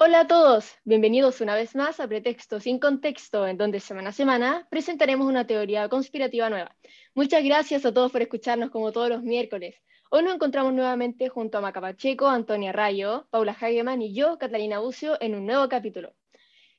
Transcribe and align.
Hola 0.00 0.20
a 0.20 0.26
todos, 0.28 0.76
bienvenidos 0.84 1.40
una 1.40 1.56
vez 1.56 1.74
más 1.74 1.98
a 1.98 2.06
Pretexto 2.06 2.60
sin 2.60 2.78
Contexto, 2.78 3.48
en 3.48 3.56
donde 3.56 3.80
semana 3.80 4.10
a 4.10 4.12
semana 4.12 4.68
presentaremos 4.70 5.26
una 5.26 5.44
teoría 5.44 5.88
conspirativa 5.88 6.48
nueva. 6.48 6.76
Muchas 7.16 7.42
gracias 7.42 7.84
a 7.84 7.92
todos 7.92 8.12
por 8.12 8.22
escucharnos 8.22 8.70
como 8.70 8.92
todos 8.92 9.08
los 9.08 9.24
miércoles. 9.24 9.74
Hoy 10.10 10.22
nos 10.22 10.36
encontramos 10.36 10.72
nuevamente 10.72 11.28
junto 11.28 11.58
a 11.58 11.60
Maca 11.62 11.80
Pacheco, 11.80 12.28
Antonia 12.28 12.70
Rayo, 12.70 13.26
Paula 13.30 13.56
Hageman 13.60 14.00
y 14.00 14.14
yo, 14.14 14.38
Catalina 14.38 14.78
Bucio, 14.78 15.20
en 15.20 15.34
un 15.34 15.46
nuevo 15.46 15.68
capítulo. 15.68 16.14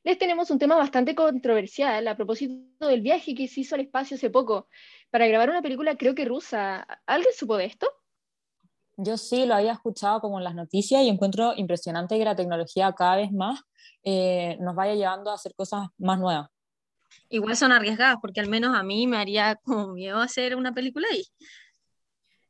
Les 0.04 0.18
tenemos 0.18 0.50
un 0.50 0.58
tema 0.58 0.78
bastante 0.78 1.14
controversial 1.14 2.08
a 2.08 2.16
propósito 2.16 2.88
del 2.88 3.02
viaje 3.02 3.36
que 3.36 3.50
se 3.50 3.60
hizo 3.60 3.76
al 3.76 3.82
espacio 3.82 4.16
hace 4.16 4.30
poco 4.30 4.70
para 5.10 5.28
grabar 5.28 5.50
una 5.50 5.62
película, 5.62 5.98
creo 5.98 6.15
que 6.15 6.24
rusa. 6.24 6.88
¿Alguien 7.06 7.34
supo 7.34 7.57
de 7.57 7.65
esto? 7.65 7.99
Yo 9.02 9.18
sí 9.18 9.46
lo 9.46 9.56
había 9.56 9.71
escuchado 9.71 10.20
como 10.20 10.39
en 10.39 10.44
las 10.44 10.56
noticias 10.56 11.02
y 11.04 11.07
encuentro 11.07 11.54
impresionante 11.56 12.18
que 12.18 12.26
la 12.26 12.36
tecnología 12.36 12.92
cada 12.92 13.16
vez 13.16 13.32
más 13.32 13.62
eh, 14.04 14.57
nos 14.60 14.76
vaya 14.76 14.94
llevando 14.94 15.32
a 15.32 15.36
hacer 15.36 15.54
cosas 15.56 15.88
más 15.98 16.20
nuevas. 16.20 16.50
Igual 17.30 17.56
son 17.56 17.71
arriesgadas, 17.71 18.18
porque 18.21 18.42
al 18.42 18.50
menos 18.50 18.76
a 18.76 18.84
mí 18.84 19.07
me 19.07 19.16
haría 19.16 19.56
como 19.64 19.93
miedo 19.93 20.20
hacer 20.20 20.54
una 20.56 20.74
película 20.74 21.07
ahí. 21.10 21.24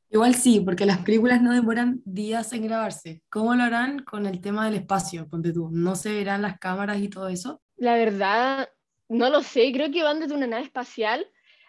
Igual 0.10 0.34
sí, 0.34 0.60
porque 0.60 0.88
las 0.88 0.98
películas 1.00 1.40
no 1.40 1.54
demoran 1.54 2.02
días 2.04 2.52
en 2.54 2.64
grabarse. 2.64 3.22
¿Cómo 3.30 3.54
lo 3.54 3.62
harán 3.62 4.00
con 4.00 4.26
el 4.26 4.42
tema 4.42 4.66
del 4.66 4.74
espacio? 4.74 5.30
Ponte 5.30 5.54
tú, 5.54 5.70
¿no 5.72 5.96
se 5.96 6.12
verán 6.12 6.42
las 6.42 6.58
cámaras 6.58 6.98
y 6.98 7.10
todo 7.10 7.28
eso? 7.28 7.62
La 7.78 7.94
verdad, 7.94 8.70
no 9.08 9.30
lo 9.30 9.44
sé. 9.44 9.72
Creo 9.72 9.92
que 9.92 10.02
van 10.02 10.20
desde 10.20 10.34
una 10.34 10.48
nave 10.48 10.64
espacial 10.64 11.28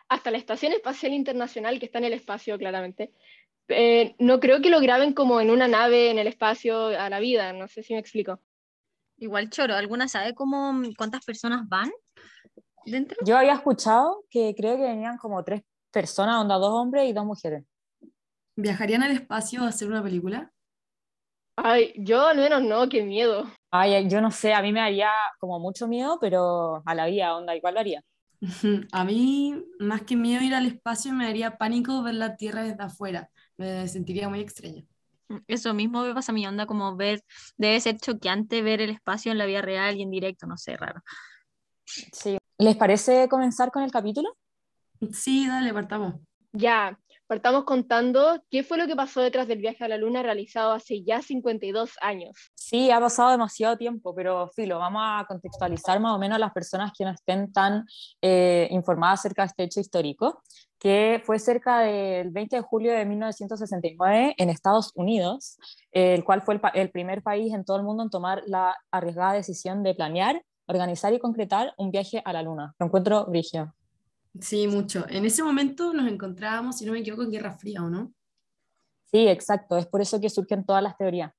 hasta 0.08 0.30
la 0.30 0.38
Estación 0.38 0.72
Espacial 0.72 1.12
Internacional 1.12 1.78
que 1.78 1.86
está 1.86 1.98
en 1.98 2.06
el 2.06 2.14
espacio, 2.14 2.58
claramente. 2.58 3.12
Eh, 3.70 4.14
no 4.18 4.40
creo 4.40 4.60
que 4.60 4.70
lo 4.70 4.80
graben 4.80 5.12
como 5.12 5.40
en 5.40 5.50
una 5.50 5.68
nave 5.68 6.10
en 6.10 6.18
el 6.18 6.26
espacio 6.26 6.86
a 6.86 7.08
la 7.08 7.20
vida, 7.20 7.52
no 7.52 7.68
sé 7.68 7.82
si 7.82 7.94
me 7.94 8.00
explico. 8.00 8.40
Igual 9.18 9.50
choro, 9.50 9.74
¿alguna 9.74 10.08
sabe 10.08 10.34
cómo 10.34 10.82
cuántas 10.96 11.24
personas 11.24 11.68
van 11.68 11.90
dentro? 12.84 13.16
Yo 13.24 13.36
había 13.36 13.54
escuchado 13.54 14.24
que 14.30 14.54
creo 14.56 14.76
que 14.76 14.82
venían 14.82 15.18
como 15.18 15.44
tres 15.44 15.62
personas, 15.90 16.40
onda 16.40 16.56
dos 16.56 16.72
hombres 16.72 17.08
y 17.08 17.12
dos 17.12 17.24
mujeres. 17.24 17.64
¿Viajarían 18.56 19.02
al 19.02 19.12
espacio 19.12 19.62
a 19.62 19.68
hacer 19.68 19.88
una 19.88 20.02
película? 20.02 20.52
Ay, 21.56 21.92
yo 21.96 22.26
al 22.26 22.38
menos 22.38 22.62
no, 22.62 22.88
qué 22.88 23.02
miedo. 23.02 23.44
Ay, 23.70 24.08
yo 24.08 24.20
no 24.20 24.30
sé, 24.30 24.54
a 24.54 24.62
mí 24.62 24.72
me 24.72 24.80
haría 24.80 25.10
como 25.38 25.60
mucho 25.60 25.86
miedo, 25.86 26.18
pero 26.20 26.82
a 26.84 26.94
la 26.94 27.06
vida, 27.06 27.36
onda, 27.36 27.54
igual 27.54 27.74
lo 27.74 27.80
haría. 27.80 28.02
A 28.92 29.04
mí, 29.04 29.54
más 29.78 30.02
que 30.02 30.16
miedo 30.16 30.42
ir 30.42 30.54
al 30.54 30.64
espacio, 30.64 31.12
me 31.12 31.26
daría 31.26 31.58
pánico 31.58 32.02
ver 32.02 32.14
la 32.14 32.36
Tierra 32.36 32.62
desde 32.62 32.82
afuera 32.82 33.28
me 33.60 33.86
sentiría 33.88 34.28
muy 34.28 34.40
extraña. 34.40 34.82
Eso 35.46 35.74
mismo 35.74 36.02
me 36.02 36.14
pasa 36.14 36.32
a 36.32 36.34
mi 36.34 36.46
onda, 36.46 36.66
como 36.66 36.96
ver, 36.96 37.22
debe 37.56 37.78
ser 37.80 37.98
choqueante 37.98 38.62
ver 38.62 38.80
el 38.80 38.90
espacio 38.90 39.30
en 39.30 39.38
la 39.38 39.46
vida 39.46 39.62
real 39.62 39.96
y 39.96 40.02
en 40.02 40.10
directo, 40.10 40.46
no 40.46 40.56
sé, 40.56 40.76
raro. 40.76 41.02
Sí. 41.84 42.38
¿Les 42.58 42.76
parece 42.76 43.28
comenzar 43.28 43.70
con 43.70 43.82
el 43.82 43.92
capítulo? 43.92 44.36
Sí, 45.12 45.46
dale, 45.46 45.72
partamos. 45.72 46.14
Ya, 46.52 46.98
partamos 47.30 47.62
contando 47.62 48.42
qué 48.50 48.64
fue 48.64 48.76
lo 48.76 48.88
que 48.88 48.96
pasó 48.96 49.20
detrás 49.20 49.46
del 49.46 49.60
viaje 49.60 49.84
a 49.84 49.88
la 49.88 49.96
Luna 49.96 50.20
realizado 50.20 50.72
hace 50.72 51.04
ya 51.04 51.22
52 51.22 51.92
años. 52.00 52.50
Sí, 52.56 52.90
ha 52.90 52.98
pasado 52.98 53.30
demasiado 53.30 53.76
tiempo, 53.76 54.12
pero 54.16 54.48
filo, 54.48 54.80
vamos 54.80 55.00
a 55.04 55.24
contextualizar 55.28 56.00
más 56.00 56.16
o 56.16 56.18
menos 56.18 56.34
a 56.34 56.38
las 56.40 56.52
personas 56.52 56.90
que 56.92 57.04
no 57.04 57.12
estén 57.12 57.52
tan 57.52 57.86
eh, 58.20 58.66
informadas 58.72 59.20
acerca 59.20 59.42
de 59.42 59.46
este 59.46 59.62
hecho 59.62 59.78
histórico 59.78 60.42
que 60.80 61.22
fue 61.24 61.38
cerca 61.38 61.78
del 61.82 62.30
20 62.30 62.56
de 62.56 62.62
julio 62.62 62.92
de 62.92 63.04
1969 63.04 64.34
en 64.36 64.50
Estados 64.50 64.90
Unidos, 64.96 65.56
el 65.92 66.24
cual 66.24 66.42
fue 66.42 66.60
el, 66.74 66.90
primer 66.90 67.22
país 67.22 67.54
en 67.54 67.64
todo 67.64 67.76
el 67.76 67.84
mundo 67.84 68.02
en 68.02 68.10
tomar 68.10 68.42
la 68.46 68.76
arriesgada 68.90 69.34
decisión 69.34 69.84
de 69.84 69.94
planear, 69.94 70.42
organizar 70.66 71.12
y 71.14 71.20
concretar 71.20 71.74
un 71.78 71.92
viaje 71.92 72.22
a 72.24 72.32
la 72.32 72.42
Luna. 72.42 72.74
Lo 72.80 72.86
encuentro 72.86 73.24
brigio. 73.26 73.72
Sí, 74.38 74.66
mucho. 74.68 75.06
En 75.08 75.24
ese 75.24 75.42
momento 75.42 75.92
nos 75.92 76.10
encontrábamos, 76.10 76.78
si 76.78 76.84
no 76.84 76.92
me 76.92 77.00
equivoco, 77.00 77.22
en 77.22 77.32
Guerra 77.32 77.52
Fría, 77.58 77.82
¿o 77.82 77.90
no? 77.90 78.12
Sí, 79.06 79.26
exacto. 79.26 79.76
Es 79.76 79.86
por 79.86 80.00
eso 80.00 80.20
que 80.20 80.30
surgen 80.30 80.64
todas 80.64 80.82
las 80.82 80.96
teorías. 80.96 81.32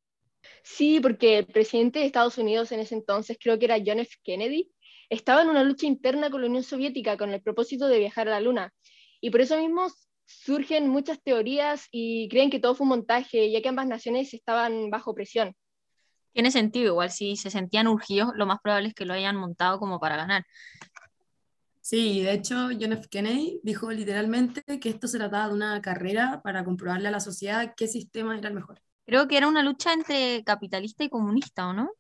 Sí, 0.63 1.00
porque 1.00 1.40
el 1.40 1.46
presidente 1.46 2.00
de 2.00 2.06
Estados 2.06 2.38
Unidos 2.38 2.72
en 2.72 2.80
ese 2.80 2.96
entonces, 2.96 3.38
creo 3.40 3.57
que 3.57 3.66
era 3.66 3.78
John 3.85 4.00
F. 4.00 4.16
Kennedy, 4.24 4.72
estaba 5.09 5.41
en 5.41 5.50
una 5.50 5.63
lucha 5.63 5.88
interna 5.88 6.30
con 6.30 6.41
la 6.41 6.47
Unión 6.47 6.63
Soviética 6.63 7.18
con 7.18 7.31
el 7.31 7.41
propósito 7.41 7.88
de 7.88 8.00
viajar 8.00 8.28
a 8.28 8.31
la 8.31 8.41
Luna 8.41 8.74
y 9.19 9.30
por 9.30 9.41
eso 9.41 9.57
mismo 9.57 9.88
surgen 10.25 10.88
muchas 10.88 11.22
teorías 11.22 11.88
y 11.91 12.30
creen 12.30 12.50
que 12.50 12.59
todo 12.59 12.75
fue 12.75 12.85
un 12.85 12.90
montaje, 12.90 13.51
ya 13.51 13.62
que 13.62 13.69
ambas 13.69 13.88
naciones 13.88 14.34
estaban 14.34 14.90
bajo 14.90 15.13
presión. 15.13 15.53
Tiene 16.34 16.50
sentido, 16.50 16.88
igual 16.88 17.12
si 17.12 17.35
se 17.35 17.50
sentían 17.50 17.88
urgidos, 17.88 18.31
lo 18.35 18.46
más 18.46 18.59
probable 18.63 18.88
es 18.88 18.94
que 18.94 19.06
lo 19.06 19.13
hayan 19.13 19.35
montado 19.35 19.80
como 19.80 20.00
para 20.00 20.16
ganar. 20.16 20.46
Sí, 21.91 22.22
de 22.22 22.31
hecho, 22.31 22.69
John 22.79 22.94
F. 22.94 23.09
Kennedy 23.09 23.59
dijo 23.63 23.91
literalmente 23.91 24.63
que 24.79 24.88
esto 24.88 25.09
se 25.09 25.18
trataba 25.18 25.50
de 25.50 25.56
una 25.56 25.81
carrera 25.81 26.40
para 26.41 26.63
comprobarle 26.63 27.09
a 27.09 27.12
la 27.12 27.19
sociedad 27.19 27.74
qué 27.75 27.85
sistema 27.85 28.38
era 28.38 28.47
el 28.47 28.56
mejor. 28.56 28.79
Creo 29.06 29.28
que 29.28 29.35
era 29.35 29.50
una 29.50 29.62
lucha 29.62 29.91
entre 29.91 30.41
capitalista 30.46 31.03
y 31.03 31.09
comunista, 31.09 31.68
¿o 31.68 31.74
no? 31.74 31.91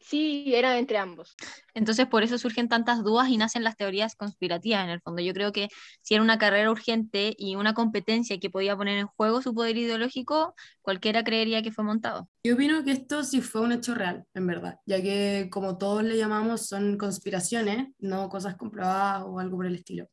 Sí, 0.00 0.52
era 0.54 0.78
entre 0.78 0.98
ambos. 0.98 1.36
Entonces 1.74 2.06
por 2.06 2.22
eso 2.22 2.38
surgen 2.38 2.68
tantas 2.68 3.04
dudas 3.04 3.28
y 3.28 3.36
nacen 3.36 3.62
las 3.62 3.76
teorías 3.76 4.16
conspirativas 4.16 4.84
en 4.84 4.90
el 4.90 5.00
fondo. 5.00 5.22
Yo 5.22 5.32
creo 5.34 5.52
que 5.52 5.68
si 6.00 6.14
era 6.14 6.22
una 6.22 6.38
carrera 6.38 6.70
urgente 6.70 7.34
y 7.38 7.54
una 7.56 7.74
competencia 7.74 8.38
que 8.40 8.50
podía 8.50 8.76
poner 8.76 8.98
en 8.98 9.06
juego 9.06 9.42
su 9.42 9.54
poder 9.54 9.76
ideológico, 9.76 10.54
cualquiera 10.80 11.22
creería 11.22 11.62
que 11.62 11.70
fue 11.70 11.84
montado. 11.84 12.28
Yo 12.42 12.54
opino 12.54 12.82
que 12.82 12.92
esto 12.92 13.22
sí 13.22 13.42
fue 13.42 13.60
un 13.60 13.72
hecho 13.72 13.94
real, 13.94 14.24
en 14.34 14.46
verdad, 14.46 14.76
ya 14.86 15.02
que 15.02 15.48
como 15.50 15.76
todos 15.76 16.02
le 16.02 16.16
llamamos 16.16 16.66
son 16.66 16.96
conspiraciones, 16.96 17.88
no 17.98 18.28
cosas 18.30 18.56
comprobadas 18.56 19.24
o 19.26 19.38
algo 19.38 19.58
por 19.58 19.66
el 19.66 19.74
estilo. 19.74 20.08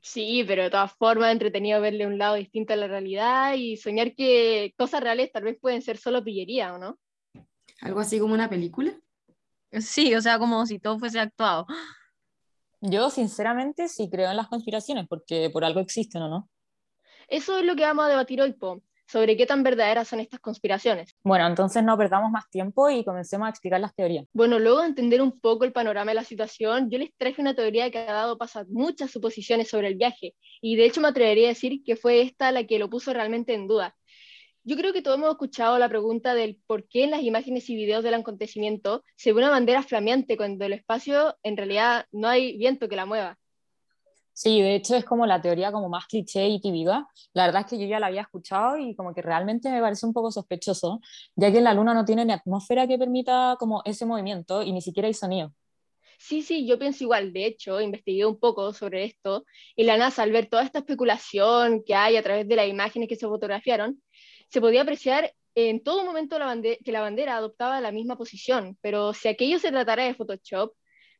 Sí, 0.00 0.44
pero 0.46 0.64
de 0.64 0.70
todas 0.70 0.92
formas 0.94 1.32
entretenido 1.32 1.80
verle 1.80 2.06
un 2.06 2.18
lado 2.18 2.34
distinto 2.34 2.72
a 2.72 2.76
la 2.76 2.88
realidad 2.88 3.54
y 3.54 3.76
soñar 3.76 4.14
que 4.14 4.74
cosas 4.76 5.02
reales 5.02 5.30
tal 5.32 5.44
vez 5.44 5.58
pueden 5.60 5.82
ser 5.82 5.96
solo 5.98 6.24
pillería, 6.24 6.74
¿o 6.74 6.78
no? 6.78 6.98
Algo 7.80 8.00
así 8.00 8.18
como 8.18 8.34
una 8.34 8.48
película. 8.48 8.92
Sí, 9.72 10.14
o 10.14 10.20
sea, 10.20 10.38
como 10.38 10.64
si 10.66 10.78
todo 10.78 10.98
fuese 10.98 11.20
actuado. 11.20 11.66
Yo, 12.80 13.10
sinceramente, 13.10 13.88
sí 13.88 14.08
creo 14.10 14.30
en 14.30 14.36
las 14.36 14.48
conspiraciones, 14.48 15.06
porque 15.08 15.50
por 15.50 15.64
algo 15.64 15.80
existen, 15.80 16.22
¿o 16.22 16.28
no? 16.28 16.48
Eso 17.28 17.58
es 17.58 17.64
lo 17.64 17.76
que 17.76 17.82
vamos 17.82 18.06
a 18.06 18.08
debatir 18.08 18.40
hoy, 18.40 18.52
Po, 18.52 18.82
sobre 19.06 19.36
qué 19.36 19.46
tan 19.46 19.62
verdaderas 19.62 20.06
son 20.08 20.20
estas 20.20 20.40
conspiraciones. 20.40 21.14
Bueno, 21.22 21.46
entonces 21.46 21.82
no 21.82 21.98
perdamos 21.98 22.30
más 22.30 22.48
tiempo 22.50 22.88
y 22.88 23.04
comencemos 23.04 23.46
a 23.46 23.50
explicar 23.50 23.80
las 23.80 23.94
teorías. 23.94 24.26
Bueno, 24.32 24.58
luego 24.58 24.80
de 24.80 24.86
entender 24.86 25.20
un 25.20 25.40
poco 25.40 25.64
el 25.64 25.72
panorama 25.72 26.10
de 26.10 26.14
la 26.14 26.24
situación, 26.24 26.90
yo 26.90 26.98
les 26.98 27.10
traje 27.16 27.40
una 27.40 27.54
teoría 27.54 27.90
que 27.90 27.98
ha 27.98 28.12
dado 28.12 28.38
paso 28.38 28.60
a 28.60 28.64
muchas 28.68 29.10
suposiciones 29.10 29.68
sobre 29.68 29.88
el 29.88 29.96
viaje, 29.96 30.34
y 30.60 30.76
de 30.76 30.86
hecho 30.86 31.00
me 31.00 31.08
atrevería 31.08 31.48
a 31.48 31.50
decir 31.50 31.82
que 31.84 31.96
fue 31.96 32.22
esta 32.22 32.52
la 32.52 32.64
que 32.64 32.78
lo 32.78 32.88
puso 32.88 33.12
realmente 33.12 33.54
en 33.54 33.66
duda. 33.66 33.96
Yo 34.68 34.76
creo 34.76 34.92
que 34.92 35.00
todos 35.00 35.16
hemos 35.16 35.30
escuchado 35.30 35.78
la 35.78 35.88
pregunta 35.88 36.34
del 36.34 36.60
por 36.66 36.86
qué 36.88 37.04
en 37.04 37.10
las 37.10 37.22
imágenes 37.22 37.70
y 37.70 37.74
videos 37.74 38.04
del 38.04 38.12
acontecimiento 38.12 39.02
se 39.16 39.32
ve 39.32 39.38
una 39.38 39.48
bandera 39.48 39.82
flameante 39.82 40.36
cuando 40.36 40.62
el 40.66 40.74
espacio 40.74 41.34
en 41.42 41.56
realidad 41.56 42.04
no 42.12 42.28
hay 42.28 42.58
viento 42.58 42.86
que 42.86 42.94
la 42.94 43.06
mueva. 43.06 43.38
Sí, 44.34 44.60
de 44.60 44.74
hecho 44.74 44.94
es 44.94 45.06
como 45.06 45.24
la 45.24 45.40
teoría 45.40 45.72
como 45.72 45.88
más 45.88 46.04
cliché 46.04 46.46
y 46.48 46.60
típica. 46.60 47.08
La 47.32 47.46
verdad 47.46 47.62
es 47.62 47.66
que 47.68 47.78
yo 47.78 47.86
ya 47.86 47.98
la 47.98 48.08
había 48.08 48.20
escuchado 48.20 48.76
y 48.76 48.94
como 48.94 49.14
que 49.14 49.22
realmente 49.22 49.70
me 49.70 49.80
parece 49.80 50.04
un 50.04 50.12
poco 50.12 50.30
sospechoso, 50.30 51.00
ya 51.34 51.50
que 51.50 51.62
la 51.62 51.72
Luna 51.72 51.94
no 51.94 52.04
tiene 52.04 52.26
ni 52.26 52.34
atmósfera 52.34 52.86
que 52.86 52.98
permita 52.98 53.56
como 53.58 53.80
ese 53.86 54.04
movimiento 54.04 54.62
y 54.62 54.72
ni 54.72 54.82
siquiera 54.82 55.06
hay 55.06 55.14
sonido. 55.14 55.54
Sí, 56.18 56.42
sí, 56.42 56.66
yo 56.66 56.78
pienso 56.78 57.04
igual. 57.04 57.32
De 57.32 57.46
hecho, 57.46 57.80
investigué 57.80 58.26
un 58.26 58.38
poco 58.38 58.74
sobre 58.74 59.04
esto 59.04 59.44
y 59.76 59.84
la 59.84 59.96
NASA, 59.96 60.24
al 60.24 60.32
ver 60.32 60.48
toda 60.48 60.64
esta 60.64 60.80
especulación 60.80 61.84
que 61.86 61.94
hay 61.94 62.16
a 62.16 62.22
través 62.22 62.46
de 62.46 62.56
las 62.56 62.68
imágenes 62.68 63.08
que 63.08 63.16
se 63.16 63.26
fotografiaron, 63.26 64.02
se 64.48 64.60
podía 64.60 64.82
apreciar 64.82 65.32
en 65.54 65.82
todo 65.82 66.04
momento 66.04 66.38
que 66.84 66.92
la 66.92 67.00
bandera 67.00 67.36
adoptaba 67.36 67.80
la 67.80 67.92
misma 67.92 68.16
posición, 68.16 68.78
pero 68.80 69.12
si 69.12 69.28
aquello 69.28 69.58
se 69.58 69.70
tratara 69.70 70.04
de 70.04 70.14
Photoshop, 70.14 70.72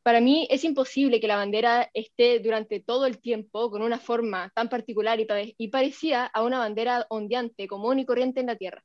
para 0.02 0.20
mí 0.20 0.46
es 0.50 0.64
imposible 0.64 1.20
que 1.20 1.26
la 1.26 1.36
bandera 1.36 1.90
esté 1.92 2.38
durante 2.38 2.80
todo 2.80 3.04
el 3.06 3.20
tiempo 3.20 3.70
con 3.70 3.82
una 3.82 3.98
forma 3.98 4.50
tan 4.54 4.68
particular 4.68 5.18
y, 5.20 5.26
y 5.58 5.68
parecida 5.68 6.26
a 6.26 6.42
una 6.44 6.58
bandera 6.58 7.04
ondeante, 7.10 7.66
común 7.66 7.98
y 7.98 8.06
corriente 8.06 8.40
en 8.40 8.46
la 8.46 8.56
Tierra. 8.56 8.82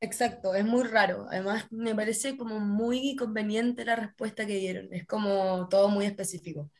Exacto, 0.00 0.54
es 0.54 0.64
muy 0.64 0.84
raro. 0.84 1.26
Además, 1.30 1.66
me 1.70 1.94
parece 1.94 2.36
como 2.36 2.58
muy 2.60 3.16
conveniente 3.16 3.84
la 3.84 3.96
respuesta 3.96 4.46
que 4.46 4.56
dieron. 4.56 4.92
Es 4.92 5.06
como 5.06 5.68
todo 5.68 5.88
muy 5.88 6.04
específico. 6.04 6.70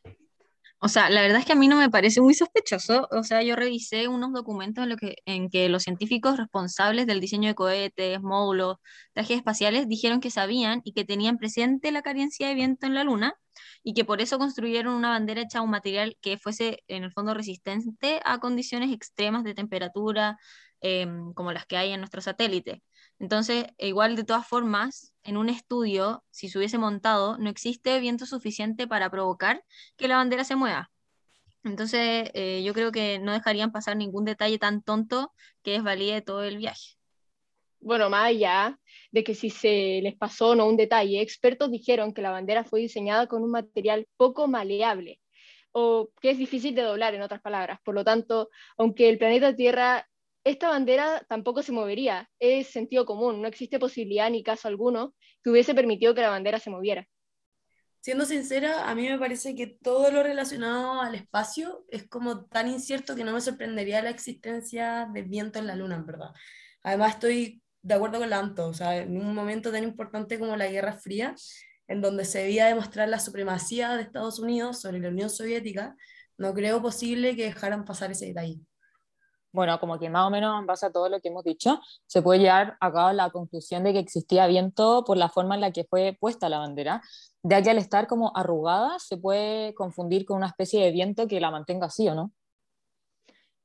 O 0.78 0.88
sea, 0.88 1.08
la 1.10 1.22
verdad 1.22 1.38
es 1.40 1.46
que 1.46 1.52
a 1.52 1.56
mí 1.56 1.68
no 1.68 1.76
me 1.76 1.90
parece 1.90 2.20
muy 2.20 2.34
sospechoso. 2.34 3.08
O 3.10 3.24
sea, 3.24 3.42
yo 3.42 3.56
revisé 3.56 4.08
unos 4.08 4.32
documentos 4.32 4.84
en, 4.84 4.90
lo 4.90 4.96
que, 4.96 5.16
en 5.24 5.48
que 5.48 5.68
los 5.68 5.82
científicos 5.82 6.36
responsables 6.36 7.06
del 7.06 7.20
diseño 7.20 7.48
de 7.48 7.54
cohetes, 7.54 8.20
módulos, 8.22 8.76
trajes 9.14 9.38
espaciales 9.38 9.88
dijeron 9.88 10.20
que 10.20 10.30
sabían 10.30 10.82
y 10.84 10.92
que 10.92 11.04
tenían 11.04 11.38
presente 11.38 11.90
la 11.92 12.02
carencia 12.02 12.48
de 12.48 12.54
viento 12.54 12.86
en 12.86 12.94
la 12.94 13.04
Luna 13.04 13.34
y 13.82 13.94
que 13.94 14.04
por 14.04 14.20
eso 14.20 14.38
construyeron 14.38 14.94
una 14.94 15.10
bandera 15.10 15.40
hecha 15.42 15.58
de 15.58 15.64
un 15.64 15.70
material 15.70 16.16
que 16.20 16.38
fuese 16.38 16.84
en 16.88 17.04
el 17.04 17.12
fondo 17.12 17.32
resistente 17.34 18.20
a 18.24 18.38
condiciones 18.38 18.92
extremas 18.92 19.44
de 19.44 19.54
temperatura 19.54 20.38
em, 20.80 21.32
como 21.34 21.52
las 21.52 21.66
que 21.66 21.76
hay 21.78 21.92
en 21.92 22.00
nuestro 22.00 22.20
satélite. 22.20 22.82
Entonces, 23.18 23.66
igual 23.78 24.14
de 24.16 24.24
todas 24.24 24.46
formas, 24.46 25.14
en 25.22 25.36
un 25.36 25.48
estudio, 25.48 26.22
si 26.30 26.48
se 26.48 26.58
hubiese 26.58 26.78
montado, 26.78 27.38
no 27.38 27.48
existe 27.48 27.98
viento 28.00 28.26
suficiente 28.26 28.86
para 28.86 29.10
provocar 29.10 29.64
que 29.96 30.08
la 30.08 30.16
bandera 30.16 30.44
se 30.44 30.56
mueva. 30.56 30.90
Entonces, 31.64 32.30
eh, 32.34 32.62
yo 32.64 32.74
creo 32.74 32.92
que 32.92 33.18
no 33.18 33.32
dejarían 33.32 33.72
pasar 33.72 33.96
ningún 33.96 34.24
detalle 34.24 34.58
tan 34.58 34.82
tonto 34.82 35.32
que 35.62 35.72
desvalide 35.72 36.20
todo 36.20 36.44
el 36.44 36.58
viaje. 36.58 36.96
Bueno, 37.80 38.10
más 38.10 38.26
allá 38.26 38.78
de 39.10 39.24
que 39.24 39.34
si 39.34 39.50
se 39.50 40.00
les 40.02 40.14
pasó 40.16 40.50
o 40.50 40.54
no 40.54 40.66
un 40.66 40.76
detalle, 40.76 41.20
expertos 41.20 41.70
dijeron 41.70 42.12
que 42.12 42.22
la 42.22 42.30
bandera 42.30 42.64
fue 42.64 42.80
diseñada 42.80 43.26
con 43.26 43.42
un 43.42 43.50
material 43.50 44.06
poco 44.16 44.46
maleable 44.46 45.20
o 45.72 46.10
que 46.20 46.30
es 46.30 46.38
difícil 46.38 46.74
de 46.74 46.82
doblar, 46.82 47.14
en 47.14 47.22
otras 47.22 47.42
palabras. 47.42 47.80
Por 47.84 47.94
lo 47.94 48.02
tanto, 48.02 48.48
aunque 48.78 49.08
el 49.08 49.18
planeta 49.18 49.54
Tierra, 49.54 50.08
esta 50.46 50.68
bandera 50.68 51.26
tampoco 51.28 51.60
se 51.60 51.72
movería, 51.72 52.30
es 52.38 52.68
sentido 52.68 53.04
común, 53.04 53.42
no 53.42 53.48
existe 53.48 53.80
posibilidad 53.80 54.30
ni 54.30 54.44
caso 54.44 54.68
alguno 54.68 55.12
que 55.42 55.50
hubiese 55.50 55.74
permitido 55.74 56.14
que 56.14 56.20
la 56.20 56.30
bandera 56.30 56.60
se 56.60 56.70
moviera. 56.70 57.08
Siendo 58.00 58.24
sincera, 58.24 58.88
a 58.88 58.94
mí 58.94 59.08
me 59.08 59.18
parece 59.18 59.56
que 59.56 59.66
todo 59.66 60.08
lo 60.12 60.22
relacionado 60.22 61.00
al 61.00 61.16
espacio 61.16 61.84
es 61.88 62.06
como 62.06 62.44
tan 62.44 62.68
incierto 62.68 63.16
que 63.16 63.24
no 63.24 63.32
me 63.32 63.40
sorprendería 63.40 64.00
la 64.02 64.10
existencia 64.10 65.10
de 65.12 65.22
viento 65.22 65.58
en 65.58 65.66
la 65.66 65.74
Luna, 65.74 65.96
en 65.96 66.06
verdad. 66.06 66.30
Además, 66.84 67.14
estoy 67.14 67.60
de 67.82 67.94
acuerdo 67.94 68.20
con 68.20 68.30
la 68.30 68.38
Anto, 68.38 68.68
o 68.68 68.74
sea, 68.74 68.98
en 68.98 69.18
un 69.20 69.34
momento 69.34 69.72
tan 69.72 69.82
importante 69.82 70.38
como 70.38 70.54
la 70.56 70.68
Guerra 70.68 70.92
Fría, 70.92 71.34
en 71.88 72.00
donde 72.00 72.24
se 72.24 72.38
debía 72.38 72.66
demostrar 72.66 73.08
la 73.08 73.18
supremacía 73.18 73.96
de 73.96 74.02
Estados 74.02 74.38
Unidos 74.38 74.80
sobre 74.80 75.00
la 75.00 75.08
Unión 75.08 75.28
Soviética, 75.28 75.96
no 76.38 76.54
creo 76.54 76.80
posible 76.80 77.34
que 77.34 77.46
dejaran 77.46 77.84
pasar 77.84 78.12
ese 78.12 78.26
detalle. 78.26 78.60
Bueno, 79.56 79.80
como 79.80 79.98
que 79.98 80.10
más 80.10 80.26
o 80.26 80.30
menos 80.30 80.60
en 80.60 80.66
base 80.66 80.84
a 80.84 80.92
todo 80.92 81.08
lo 81.08 81.18
que 81.18 81.28
hemos 81.28 81.42
dicho, 81.42 81.80
se 82.04 82.20
puede 82.20 82.40
llegar 82.40 82.76
a 82.78 83.14
la 83.14 83.30
conclusión 83.30 83.84
de 83.84 83.94
que 83.94 84.00
existía 84.00 84.46
viento 84.46 85.02
por 85.06 85.16
la 85.16 85.30
forma 85.30 85.54
en 85.54 85.62
la 85.62 85.72
que 85.72 85.84
fue 85.84 86.14
puesta 86.20 86.50
la 86.50 86.58
bandera, 86.58 87.00
ya 87.42 87.62
que 87.62 87.70
al 87.70 87.78
estar 87.78 88.06
como 88.06 88.36
arrugada 88.36 88.98
se 88.98 89.16
puede 89.16 89.72
confundir 89.72 90.26
con 90.26 90.36
una 90.36 90.48
especie 90.48 90.84
de 90.84 90.90
viento 90.90 91.26
que 91.26 91.40
la 91.40 91.50
mantenga 91.50 91.86
así, 91.86 92.06
¿o 92.06 92.14
no? 92.14 92.34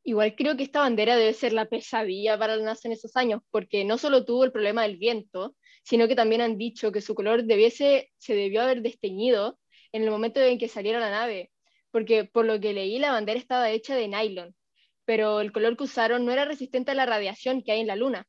Igual 0.03 0.33
creo 0.37 0.55
que 0.55 0.63
esta 0.63 0.79
bandera 0.79 1.17
debe 1.17 1.33
ser 1.33 1.51
la 1.51 1.65
pesadilla 1.65 2.39
para 2.39 2.55
la 2.55 2.63
NASA 2.63 2.87
en 2.87 2.93
esos 2.93 3.17
años, 3.17 3.41
porque 3.51 3.83
no 3.83 3.97
solo 3.97 4.23
tuvo 4.23 4.45
el 4.45 4.53
problema 4.53 4.83
del 4.83 4.95
viento, 4.95 5.57
sino 5.83 6.07
que 6.07 6.15
también 6.15 6.39
han 6.39 6.57
dicho 6.57 6.93
que 6.93 7.01
su 7.01 7.15
color 7.15 7.43
debiese, 7.43 8.13
se 8.17 8.33
debió 8.33 8.61
haber 8.61 8.81
desteñido 8.81 9.59
en 9.91 10.03
el 10.03 10.09
momento 10.09 10.39
en 10.39 10.57
que 10.57 10.69
saliera 10.69 11.01
la 11.01 11.11
nave, 11.11 11.51
porque 11.91 12.23
por 12.23 12.45
lo 12.45 12.61
que 12.61 12.71
leí 12.71 12.97
la 12.97 13.11
bandera 13.11 13.37
estaba 13.37 13.69
hecha 13.71 13.93
de 13.93 14.07
nylon, 14.07 14.55
pero 15.05 15.41
el 15.41 15.51
color 15.51 15.77
que 15.77 15.83
usaron 15.83 16.25
no 16.25 16.31
era 16.31 16.45
resistente 16.45 16.91
a 16.91 16.95
la 16.95 17.05
radiación 17.05 17.61
que 17.61 17.71
hay 17.71 17.81
en 17.81 17.87
la 17.87 17.95
Luna. 17.95 18.27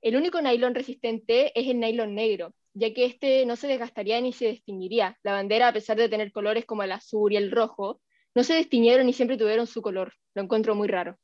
El 0.00 0.16
único 0.16 0.40
nylon 0.40 0.74
resistente 0.74 1.58
es 1.58 1.66
el 1.68 1.80
nylon 1.80 2.14
negro, 2.14 2.54
ya 2.72 2.94
que 2.94 3.04
este 3.04 3.44
no 3.46 3.56
se 3.56 3.66
desgastaría 3.66 4.20
ni 4.20 4.32
se 4.32 4.46
desteñiría. 4.46 5.18
La 5.22 5.32
bandera, 5.32 5.68
a 5.68 5.72
pesar 5.72 5.96
de 5.96 6.08
tener 6.08 6.30
colores 6.30 6.64
como 6.64 6.82
el 6.84 6.92
azul 6.92 7.32
y 7.32 7.36
el 7.36 7.50
rojo, 7.50 8.00
no 8.34 8.44
se 8.44 8.54
destiñeron 8.54 9.08
y 9.08 9.12
siempre 9.12 9.36
tuvieron 9.36 9.66
su 9.66 9.82
color. 9.82 10.14
Lo 10.34 10.42
encuentro 10.42 10.74
muy 10.74 10.86
raro. 10.86 11.18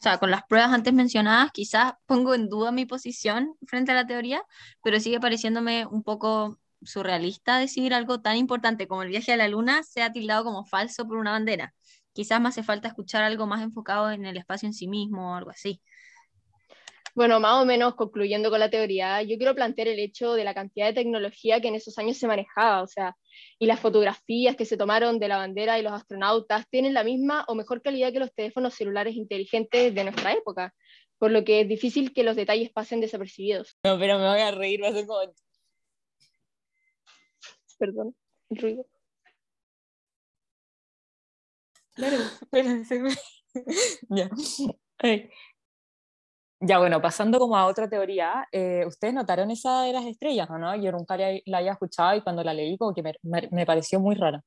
O 0.00 0.02
sea, 0.02 0.18
con 0.18 0.30
las 0.30 0.44
pruebas 0.44 0.72
antes 0.72 0.94
mencionadas, 0.94 1.52
quizás 1.52 1.92
pongo 2.06 2.34
en 2.34 2.48
duda 2.48 2.72
mi 2.72 2.86
posición 2.86 3.54
frente 3.66 3.92
a 3.92 3.94
la 3.94 4.06
teoría, 4.06 4.42
pero 4.82 4.98
sigue 4.98 5.20
pareciéndome 5.20 5.86
un 5.86 6.02
poco 6.02 6.58
surrealista 6.82 7.58
decir 7.58 7.92
algo 7.92 8.20
tan 8.20 8.38
importante 8.38 8.88
como 8.88 9.02
el 9.02 9.10
viaje 9.10 9.32
a 9.32 9.36
la 9.36 9.48
luna 9.48 9.82
sea 9.82 10.10
tildado 10.10 10.44
como 10.44 10.64
falso 10.64 11.06
por 11.06 11.18
una 11.18 11.32
bandera. 11.32 11.74
Quizás 12.20 12.38
me 12.38 12.50
hace 12.50 12.62
falta 12.62 12.86
escuchar 12.86 13.22
algo 13.22 13.46
más 13.46 13.62
enfocado 13.62 14.10
en 14.10 14.26
el 14.26 14.36
espacio 14.36 14.66
en 14.66 14.74
sí 14.74 14.86
mismo 14.86 15.32
o 15.32 15.34
algo 15.36 15.48
así. 15.48 15.80
Bueno, 17.14 17.40
más 17.40 17.62
o 17.62 17.64
menos 17.64 17.94
concluyendo 17.94 18.50
con 18.50 18.60
la 18.60 18.68
teoría, 18.68 19.22
yo 19.22 19.38
quiero 19.38 19.54
plantear 19.54 19.88
el 19.88 19.98
hecho 19.98 20.34
de 20.34 20.44
la 20.44 20.52
cantidad 20.52 20.88
de 20.88 20.92
tecnología 20.92 21.62
que 21.62 21.68
en 21.68 21.76
esos 21.76 21.96
años 21.96 22.18
se 22.18 22.26
manejaba, 22.26 22.82
o 22.82 22.86
sea, 22.86 23.16
y 23.58 23.64
las 23.64 23.80
fotografías 23.80 24.54
que 24.54 24.66
se 24.66 24.76
tomaron 24.76 25.18
de 25.18 25.28
la 25.28 25.38
bandera 25.38 25.78
y 25.78 25.82
los 25.82 25.94
astronautas 25.94 26.68
tienen 26.68 26.92
la 26.92 27.04
misma 27.04 27.46
o 27.48 27.54
mejor 27.54 27.80
calidad 27.80 28.12
que 28.12 28.18
los 28.18 28.34
teléfonos 28.34 28.74
celulares 28.74 29.16
inteligentes 29.16 29.94
de 29.94 30.04
nuestra 30.04 30.34
época, 30.34 30.74
por 31.16 31.30
lo 31.30 31.42
que 31.42 31.62
es 31.62 31.68
difícil 31.68 32.12
que 32.12 32.22
los 32.22 32.36
detalles 32.36 32.70
pasen 32.70 33.00
desapercibidos. 33.00 33.78
No, 33.82 33.98
pero 33.98 34.18
me 34.18 34.28
voy 34.28 34.40
a 34.40 34.50
reír, 34.50 34.82
va 34.82 34.88
a 34.88 34.92
ser 34.92 35.06
como... 35.06 35.20
Perdón, 37.78 38.14
el 38.50 38.58
ruido. 38.58 38.84
Claro. 41.94 42.16
Espérense. 42.42 43.02
ya. 44.08 44.30
Ay. 44.98 45.30
Ya, 46.62 46.78
bueno, 46.78 47.00
pasando 47.00 47.38
como 47.38 47.56
a 47.56 47.66
otra 47.66 47.88
teoría, 47.88 48.46
eh, 48.52 48.84
¿ustedes 48.86 49.14
notaron 49.14 49.50
esa 49.50 49.82
de 49.82 49.94
las 49.94 50.04
estrellas 50.04 50.48
o 50.50 50.58
no? 50.58 50.76
Yo 50.76 50.92
nunca 50.92 51.16
la, 51.16 51.40
había 51.56 51.72
escuchado 51.72 52.14
y 52.14 52.20
cuando 52.20 52.44
la 52.44 52.52
leí 52.52 52.76
como 52.76 52.92
que 52.92 53.02
me, 53.02 53.14
me, 53.22 53.64
pareció 53.64 53.98
muy 53.98 54.14
rara. 54.14 54.42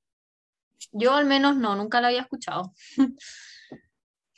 Yo 0.92 1.16
al 1.16 1.26
menos 1.26 1.56
no, 1.56 1.76
nunca 1.76 2.02
la 2.02 2.10
había 2.10 2.22
escuchado. 2.22 2.72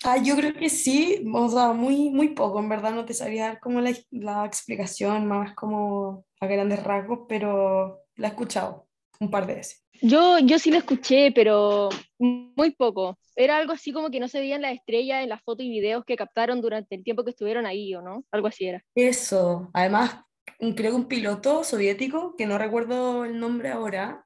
ah, 0.05 0.17
yo 0.23 0.37
creo 0.37 0.53
que 0.53 0.69
sí, 0.69 1.25
o 1.33 1.49
sea, 1.49 1.73
muy, 1.73 2.11
muy 2.11 2.29
poco, 2.29 2.59
en 2.59 2.69
verdad 2.69 2.93
no 2.93 3.03
te 3.03 3.13
sabría 3.13 3.47
dar 3.47 3.59
como 3.59 3.81
la, 3.81 3.91
la 4.09 4.45
explicación 4.45 5.27
más 5.27 5.53
como 5.53 6.25
a 6.39 6.47
grandes 6.47 6.81
rasgos, 6.81 7.25
pero 7.27 8.05
la 8.15 8.27
he 8.27 8.31
escuchado 8.31 8.87
un 9.19 9.29
par 9.29 9.47
de 9.47 9.55
veces. 9.55 9.84
Yo, 10.01 10.39
yo 10.39 10.59
sí 10.59 10.71
la 10.71 10.79
escuché, 10.79 11.31
pero 11.31 11.89
muy 12.19 12.71
poco. 12.71 13.17
Era 13.35 13.57
algo 13.57 13.73
así 13.73 13.91
como 13.91 14.09
que 14.09 14.19
no 14.19 14.27
se 14.27 14.39
veían 14.39 14.61
las 14.61 14.73
estrellas 14.73 15.23
en 15.23 15.29
las 15.29 15.41
fotos 15.41 15.65
y 15.65 15.69
videos 15.69 16.05
que 16.05 16.15
captaron 16.15 16.61
durante 16.61 16.95
el 16.95 17.03
tiempo 17.03 17.23
que 17.23 17.31
estuvieron 17.31 17.65
ahí, 17.65 17.93
¿o 17.95 18.01
no? 18.01 18.23
Algo 18.31 18.47
así 18.47 18.65
era. 18.67 18.83
Eso. 18.95 19.69
Además, 19.73 20.21
creo 20.59 20.91
que 20.91 20.97
un 20.97 21.07
piloto 21.07 21.63
soviético, 21.63 22.35
que 22.37 22.45
no 22.45 22.57
recuerdo 22.57 23.25
el 23.25 23.39
nombre 23.39 23.69
ahora, 23.69 24.25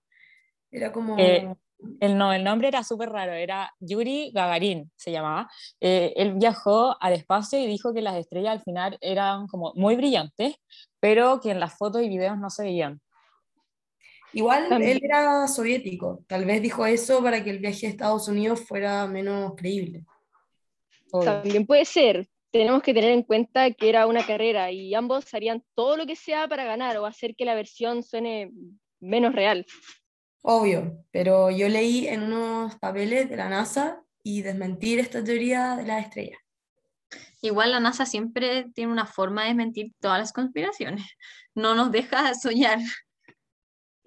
era 0.71 0.91
como... 0.91 1.17
Eh, 1.17 1.53
el, 2.01 2.17
no, 2.17 2.33
el 2.33 2.43
nombre 2.43 2.67
era 2.67 2.83
súper 2.83 3.09
raro, 3.09 3.31
era 3.31 3.73
Yuri 3.79 4.31
Gagarin, 4.33 4.91
se 4.97 5.11
llamaba. 5.11 5.49
Eh, 5.79 6.13
él 6.17 6.33
viajó 6.33 7.01
al 7.01 7.13
espacio 7.13 7.57
y 7.59 7.67
dijo 7.67 7.93
que 7.93 8.01
las 8.01 8.15
estrellas 8.15 8.51
al 8.51 8.63
final 8.63 8.97
eran 9.01 9.47
como 9.47 9.73
muy 9.75 9.95
brillantes, 9.95 10.55
pero 10.99 11.39
que 11.39 11.51
en 11.51 11.59
las 11.59 11.77
fotos 11.77 12.03
y 12.03 12.09
videos 12.09 12.37
no 12.37 12.49
se 12.49 12.63
veían. 12.63 13.01
Igual 14.33 14.81
él 14.81 14.99
era 15.03 15.47
soviético, 15.47 16.23
tal 16.27 16.45
vez 16.45 16.61
dijo 16.61 16.85
eso 16.85 17.21
para 17.23 17.43
que 17.43 17.49
el 17.49 17.59
viaje 17.59 17.87
a 17.87 17.89
Estados 17.89 18.27
Unidos 18.27 18.61
fuera 18.61 19.07
menos 19.07 19.53
creíble. 19.55 20.05
También 21.11 21.65
puede 21.65 21.85
ser, 21.85 22.27
tenemos 22.51 22.83
que 22.83 22.93
tener 22.93 23.11
en 23.11 23.23
cuenta 23.23 23.71
que 23.71 23.89
era 23.89 24.05
una 24.05 24.25
carrera 24.25 24.71
y 24.71 24.93
ambos 24.93 25.33
harían 25.33 25.63
todo 25.73 25.97
lo 25.97 26.05
que 26.05 26.15
sea 26.15 26.47
para 26.47 26.63
ganar 26.63 26.97
o 26.97 27.05
hacer 27.05 27.35
que 27.35 27.45
la 27.45 27.55
versión 27.55 28.03
suene 28.03 28.51
menos 28.99 29.33
real. 29.33 29.65
Obvio, 30.41 31.03
pero 31.11 31.49
yo 31.49 31.67
leí 31.67 32.07
en 32.07 32.23
unos 32.23 32.75
papeles 32.75 33.29
de 33.29 33.37
la 33.37 33.49
NASA 33.49 34.03
y 34.23 34.41
desmentir 34.41 34.99
esta 34.99 35.23
teoría 35.23 35.75
de 35.75 35.85
las 35.85 36.05
estrellas. 36.05 36.39
Igual 37.41 37.71
la 37.71 37.79
NASA 37.79 38.05
siempre 38.05 38.67
tiene 38.73 38.91
una 38.91 39.05
forma 39.05 39.43
de 39.43 39.49
desmentir 39.49 39.93
todas 39.99 40.19
las 40.19 40.33
conspiraciones. 40.33 41.05
No 41.55 41.73
nos 41.73 41.91
deja 41.91 42.33
soñar. 42.35 42.79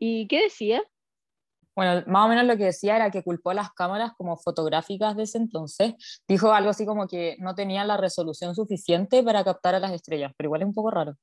¿Y 0.05 0.27
qué 0.27 0.43
decía? 0.43 0.83
Bueno, 1.77 2.03
más 2.09 2.27
o 2.27 2.29
menos 2.29 2.45
lo 2.45 2.57
que 2.57 2.65
decía 2.65 2.97
era 2.97 3.13
que 3.13 3.23
culpó 3.23 3.51
a 3.51 3.55
las 3.55 3.73
cámaras 3.73 4.11
como 4.19 4.37
fotográficas 4.37 5.17
de 5.17 5.23
ese 5.23 5.39
entonces. 5.39 5.95
Dijo 6.27 6.53
algo 6.53 6.71
así 6.71 6.85
como 6.85 7.07
que 7.07 7.37
no 7.39 7.55
tenían 7.55 7.87
la 7.87 7.97
resolución 7.97 8.57
suficiente 8.57 9.23
para 9.23 9.45
captar 9.45 9.77
a 9.77 9.79
las 9.79 9.93
estrellas, 9.93 10.33
pero 10.37 10.49
igual 10.49 10.63
es 10.63 10.67
un 10.67 10.75
poco 10.75 10.91
raro. 10.91 11.17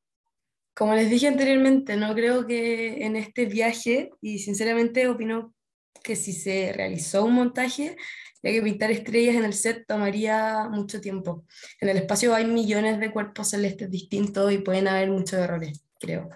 Como 0.73 0.95
les 0.95 1.09
dije 1.09 1.27
anteriormente, 1.27 1.97
no 1.97 2.15
creo 2.15 2.47
que 2.47 3.05
en 3.05 3.17
este 3.17 3.47
viaje, 3.47 4.11
y 4.21 4.39
sinceramente 4.39 5.09
opino 5.09 5.53
que 6.01 6.15
si 6.15 6.31
se 6.31 6.71
realizó 6.71 7.25
un 7.25 7.33
montaje, 7.33 7.97
ya 8.41 8.49
que 8.49 8.61
pintar 8.61 8.91
estrellas 8.91 9.35
en 9.35 9.43
el 9.43 9.53
set 9.53 9.85
tomaría 9.85 10.69
mucho 10.69 11.01
tiempo. 11.01 11.43
En 11.81 11.89
el 11.89 11.97
espacio 11.97 12.33
hay 12.33 12.45
millones 12.45 12.97
de 13.01 13.11
cuerpos 13.11 13.49
celestes 13.49 13.91
distintos 13.91 14.53
y 14.53 14.59
pueden 14.59 14.87
haber 14.87 15.09
muchos 15.09 15.37
errores, 15.37 15.83
creo. 15.99 16.29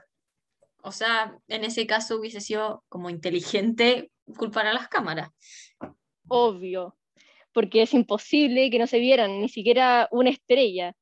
O 0.83 0.91
sea, 0.91 1.37
en 1.47 1.63
ese 1.63 1.87
caso 1.87 2.17
hubiese 2.17 2.41
sido 2.41 2.83
como 2.89 3.09
inteligente 3.09 4.11
culpar 4.37 4.67
a 4.67 4.73
las 4.73 4.89
cámaras. 4.89 5.29
Obvio, 6.27 6.97
porque 7.53 7.81
es 7.81 7.93
imposible 7.93 8.69
que 8.69 8.79
no 8.79 8.87
se 8.87 8.99
vieran 8.99 9.39
ni 9.39 9.47
siquiera 9.47 10.09
una 10.11 10.29
estrella, 10.29 10.93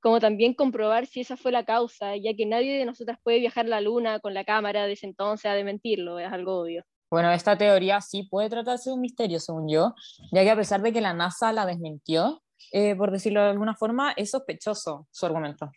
como 0.00 0.20
también 0.20 0.54
comprobar 0.54 1.06
si 1.06 1.20
esa 1.20 1.38
fue 1.38 1.52
la 1.52 1.64
causa, 1.64 2.16
ya 2.16 2.34
que 2.34 2.44
nadie 2.44 2.78
de 2.78 2.84
nosotras 2.84 3.18
puede 3.22 3.38
viajar 3.38 3.64
a 3.66 3.70
la 3.70 3.80
luna 3.80 4.20
con 4.20 4.34
la 4.34 4.44
cámara 4.44 4.86
desde 4.86 5.06
entonces 5.06 5.46
a 5.46 5.54
desmentirlo, 5.54 6.18
es 6.18 6.30
algo 6.30 6.60
obvio. 6.60 6.84
Bueno, 7.10 7.32
esta 7.32 7.56
teoría 7.56 8.00
sí 8.02 8.28
puede 8.30 8.50
tratarse 8.50 8.90
de 8.90 8.94
un 8.94 9.00
misterio, 9.00 9.40
según 9.40 9.68
yo, 9.68 9.94
ya 10.32 10.42
que 10.42 10.50
a 10.50 10.56
pesar 10.56 10.82
de 10.82 10.92
que 10.92 11.00
la 11.00 11.14
NASA 11.14 11.52
la 11.52 11.66
desmintió, 11.66 12.42
eh, 12.72 12.94
por 12.94 13.10
decirlo 13.10 13.42
de 13.42 13.50
alguna 13.50 13.74
forma, 13.74 14.12
es 14.12 14.30
sospechoso 14.30 15.08
su 15.10 15.26
argumento. 15.26 15.70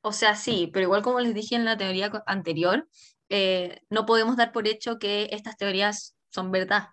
O 0.00 0.12
sea, 0.12 0.36
sí, 0.36 0.70
pero 0.72 0.84
igual 0.84 1.02
como 1.02 1.20
les 1.20 1.34
dije 1.34 1.54
en 1.54 1.64
la 1.64 1.76
teoría 1.76 2.10
anterior, 2.26 2.88
eh, 3.28 3.80
no 3.88 4.06
podemos 4.06 4.36
dar 4.36 4.52
por 4.52 4.68
hecho 4.68 4.98
que 4.98 5.28
estas 5.32 5.56
teorías 5.56 6.16
son 6.30 6.50
verdad. 6.50 6.88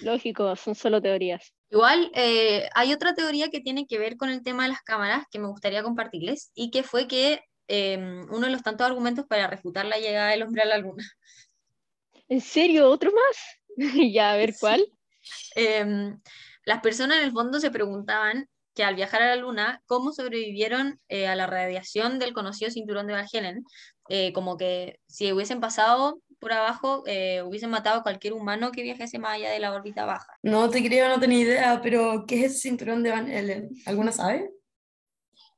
Lógico, 0.00 0.54
son 0.56 0.74
solo 0.74 1.00
teorías. 1.00 1.54
Igual 1.70 2.10
eh, 2.14 2.68
hay 2.74 2.92
otra 2.92 3.14
teoría 3.14 3.48
que 3.50 3.60
tiene 3.60 3.86
que 3.86 3.98
ver 3.98 4.16
con 4.16 4.30
el 4.30 4.42
tema 4.42 4.62
de 4.62 4.70
las 4.70 4.82
cámaras 4.82 5.26
que 5.30 5.38
me 5.38 5.48
gustaría 5.48 5.82
compartirles 5.82 6.50
y 6.54 6.70
que 6.70 6.82
fue 6.82 7.06
que 7.06 7.40
em, 7.66 8.22
uno 8.30 8.46
de 8.46 8.52
los 8.52 8.62
tantos 8.62 8.86
argumentos 8.86 9.26
para 9.26 9.46
refutar 9.46 9.84
la 9.84 9.98
llegada 9.98 10.30
del 10.30 10.42
hombre 10.42 10.62
a 10.62 10.66
la 10.66 10.78
luna. 10.78 11.04
¿En 12.28 12.40
serio? 12.40 12.88
¿Otro 12.88 13.10
más? 13.12 13.76
ya, 14.12 14.32
a 14.32 14.36
ver 14.36 14.54
cuál. 14.58 14.86
Em, 15.54 16.20
las 16.64 16.80
personas 16.80 17.18
en 17.18 17.24
el 17.24 17.32
fondo 17.32 17.60
se 17.60 17.70
preguntaban 17.70 18.48
que 18.78 18.84
al 18.84 18.94
viajar 18.94 19.22
a 19.22 19.34
la 19.34 19.34
Luna, 19.34 19.82
cómo 19.86 20.12
sobrevivieron 20.12 21.00
eh, 21.08 21.26
a 21.26 21.34
la 21.34 21.48
radiación 21.48 22.20
del 22.20 22.32
conocido 22.32 22.70
cinturón 22.70 23.08
de 23.08 23.14
Van 23.14 23.26
Helen, 23.30 23.64
eh, 24.08 24.32
como 24.32 24.56
que 24.56 25.00
si 25.08 25.32
hubiesen 25.32 25.58
pasado 25.58 26.20
por 26.38 26.52
abajo, 26.52 27.02
eh, 27.06 27.42
hubiesen 27.42 27.70
matado 27.70 27.98
a 27.98 28.02
cualquier 28.04 28.34
humano 28.34 28.70
que 28.70 28.84
viajase 28.84 29.18
más 29.18 29.34
allá 29.34 29.50
de 29.50 29.58
la 29.58 29.72
órbita 29.72 30.04
baja. 30.04 30.32
No 30.44 30.70
te 30.70 30.80
creo, 30.86 31.08
no 31.08 31.18
tenía 31.18 31.40
idea, 31.40 31.80
pero 31.82 32.24
¿qué 32.24 32.44
es 32.44 32.52
el 32.52 32.58
cinturón 32.58 33.02
de 33.02 33.10
Van 33.10 33.28
Helen? 33.28 33.68
¿Alguna 33.84 34.12
sabe? 34.12 34.48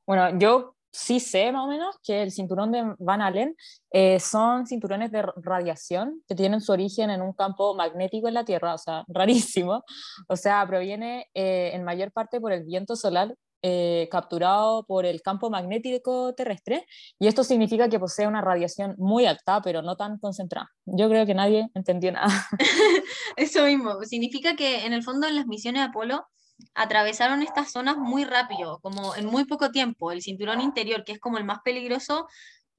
Bueno, 0.07 0.39
yo 0.39 0.75
sí 0.91 1.19
sé 1.19 1.51
más 1.51 1.65
o 1.65 1.67
menos 1.67 1.95
que 2.03 2.21
el 2.21 2.31
cinturón 2.31 2.71
de 2.71 2.95
Van 2.99 3.21
Allen 3.21 3.55
eh, 3.91 4.19
son 4.19 4.67
cinturones 4.67 5.11
de 5.11 5.23
radiación 5.37 6.21
que 6.27 6.35
tienen 6.35 6.61
su 6.61 6.71
origen 6.71 7.09
en 7.09 7.21
un 7.21 7.33
campo 7.33 7.75
magnético 7.75 8.27
en 8.27 8.33
la 8.33 8.45
Tierra, 8.45 8.73
o 8.73 8.77
sea, 8.77 9.03
rarísimo. 9.07 9.83
O 10.27 10.35
sea, 10.35 10.65
proviene 10.67 11.27
eh, 11.33 11.71
en 11.73 11.83
mayor 11.83 12.11
parte 12.11 12.39
por 12.39 12.51
el 12.51 12.63
viento 12.63 12.95
solar 12.95 13.35
eh, 13.63 14.07
capturado 14.09 14.85
por 14.85 15.05
el 15.05 15.21
campo 15.21 15.51
magnético 15.51 16.33
terrestre 16.33 16.87
y 17.19 17.27
esto 17.27 17.43
significa 17.43 17.89
que 17.89 17.99
posee 17.99 18.25
una 18.25 18.41
radiación 18.41 18.95
muy 18.97 19.27
alta 19.27 19.61
pero 19.61 19.83
no 19.83 19.95
tan 19.95 20.17
concentrada. 20.17 20.67
Yo 20.85 21.07
creo 21.09 21.27
que 21.27 21.35
nadie 21.35 21.69
entendió 21.75 22.11
nada. 22.11 22.31
Eso 23.37 23.65
mismo, 23.65 24.03
significa 24.03 24.55
que 24.55 24.85
en 24.85 24.93
el 24.93 25.03
fondo 25.03 25.27
en 25.27 25.35
las 25.35 25.45
misiones 25.45 25.83
Apolo 25.83 26.25
atravesaron 26.73 27.41
estas 27.41 27.71
zonas 27.71 27.97
muy 27.97 28.25
rápido, 28.25 28.79
como 28.81 29.15
en 29.15 29.25
muy 29.25 29.45
poco 29.45 29.71
tiempo. 29.71 30.11
El 30.11 30.21
cinturón 30.21 30.61
interior, 30.61 31.03
que 31.03 31.13
es 31.13 31.19
como 31.19 31.37
el 31.37 31.43
más 31.43 31.59
peligroso, 31.63 32.27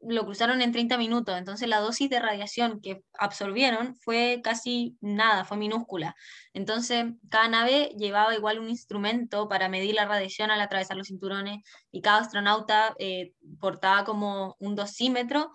lo 0.03 0.25
cruzaron 0.25 0.62
en 0.62 0.73
30 0.73 0.99
minutos. 0.99 1.37
Entonces 1.39 1.69
la 1.69 1.81
dosis 1.81 2.11
de 2.11 2.21
radiación 2.21 2.81
que 2.81 3.03
absorbieron 3.19 3.95
fue 3.97 4.41
casi 4.43 4.97
nada, 5.01 5.45
fue 5.45 5.57
minúscula. 5.57 6.15
Entonces 6.55 7.07
cada 7.31 7.49
nave 7.49 7.91
llevaba 7.97 8.35
igual 8.35 8.59
un 8.59 8.71
instrumento 8.71 9.49
para 9.49 9.69
medir 9.69 9.95
la 9.95 10.07
radiación 10.07 10.51
al 10.51 10.61
atravesar 10.61 10.97
los 10.97 11.09
cinturones 11.09 11.62
y 11.91 12.01
cada 12.03 12.19
astronauta 12.21 12.95
eh, 12.99 13.33
portaba 13.61 14.05
como 14.05 14.57
un 14.59 14.75
dosímetro 14.75 15.53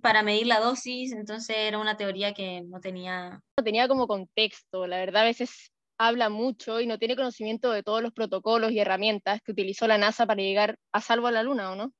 para 0.00 0.22
medir 0.22 0.46
la 0.46 0.58
dosis, 0.60 1.12
entonces 1.12 1.54
era 1.58 1.78
una 1.78 1.98
teoría 1.98 2.32
que 2.32 2.62
no 2.62 2.80
tenía... 2.80 3.42
No 3.58 3.64
tenía 3.64 3.88
como 3.88 4.06
contexto, 4.06 4.86
la 4.86 4.96
verdad 4.96 5.22
a 5.22 5.26
veces 5.26 5.70
habla 5.98 6.28
mucho 6.28 6.80
y 6.80 6.86
no 6.86 6.98
tiene 6.98 7.16
conocimiento 7.16 7.70
de 7.70 7.82
todos 7.82 8.02
los 8.02 8.12
protocolos 8.12 8.72
y 8.72 8.78
herramientas 8.78 9.40
que 9.42 9.52
utilizó 9.52 9.86
la 9.86 9.98
NASA 9.98 10.26
para 10.26 10.42
llegar 10.42 10.78
a 10.92 11.00
salvo 11.00 11.26
a 11.26 11.32
la 11.32 11.42
Luna, 11.42 11.72
¿o 11.72 11.76
no? 11.76 11.92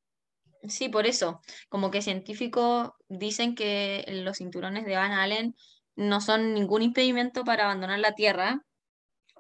Sí, 0.69 0.89
por 0.89 1.07
eso, 1.07 1.41
como 1.69 1.91
que 1.91 2.03
científicos 2.03 2.91
dicen 3.09 3.55
que 3.55 4.05
los 4.09 4.39
cinturones 4.39 4.85
de 4.87 4.97
Van 4.97 5.13
Allen 5.13 5.57
no 5.97 6.21
son 6.21 6.55
ningún 6.55 6.83
impedimento 6.83 7.45
para 7.45 7.65
abandonar 7.65 7.99
la 7.99 8.15
Tierra, 8.15 8.61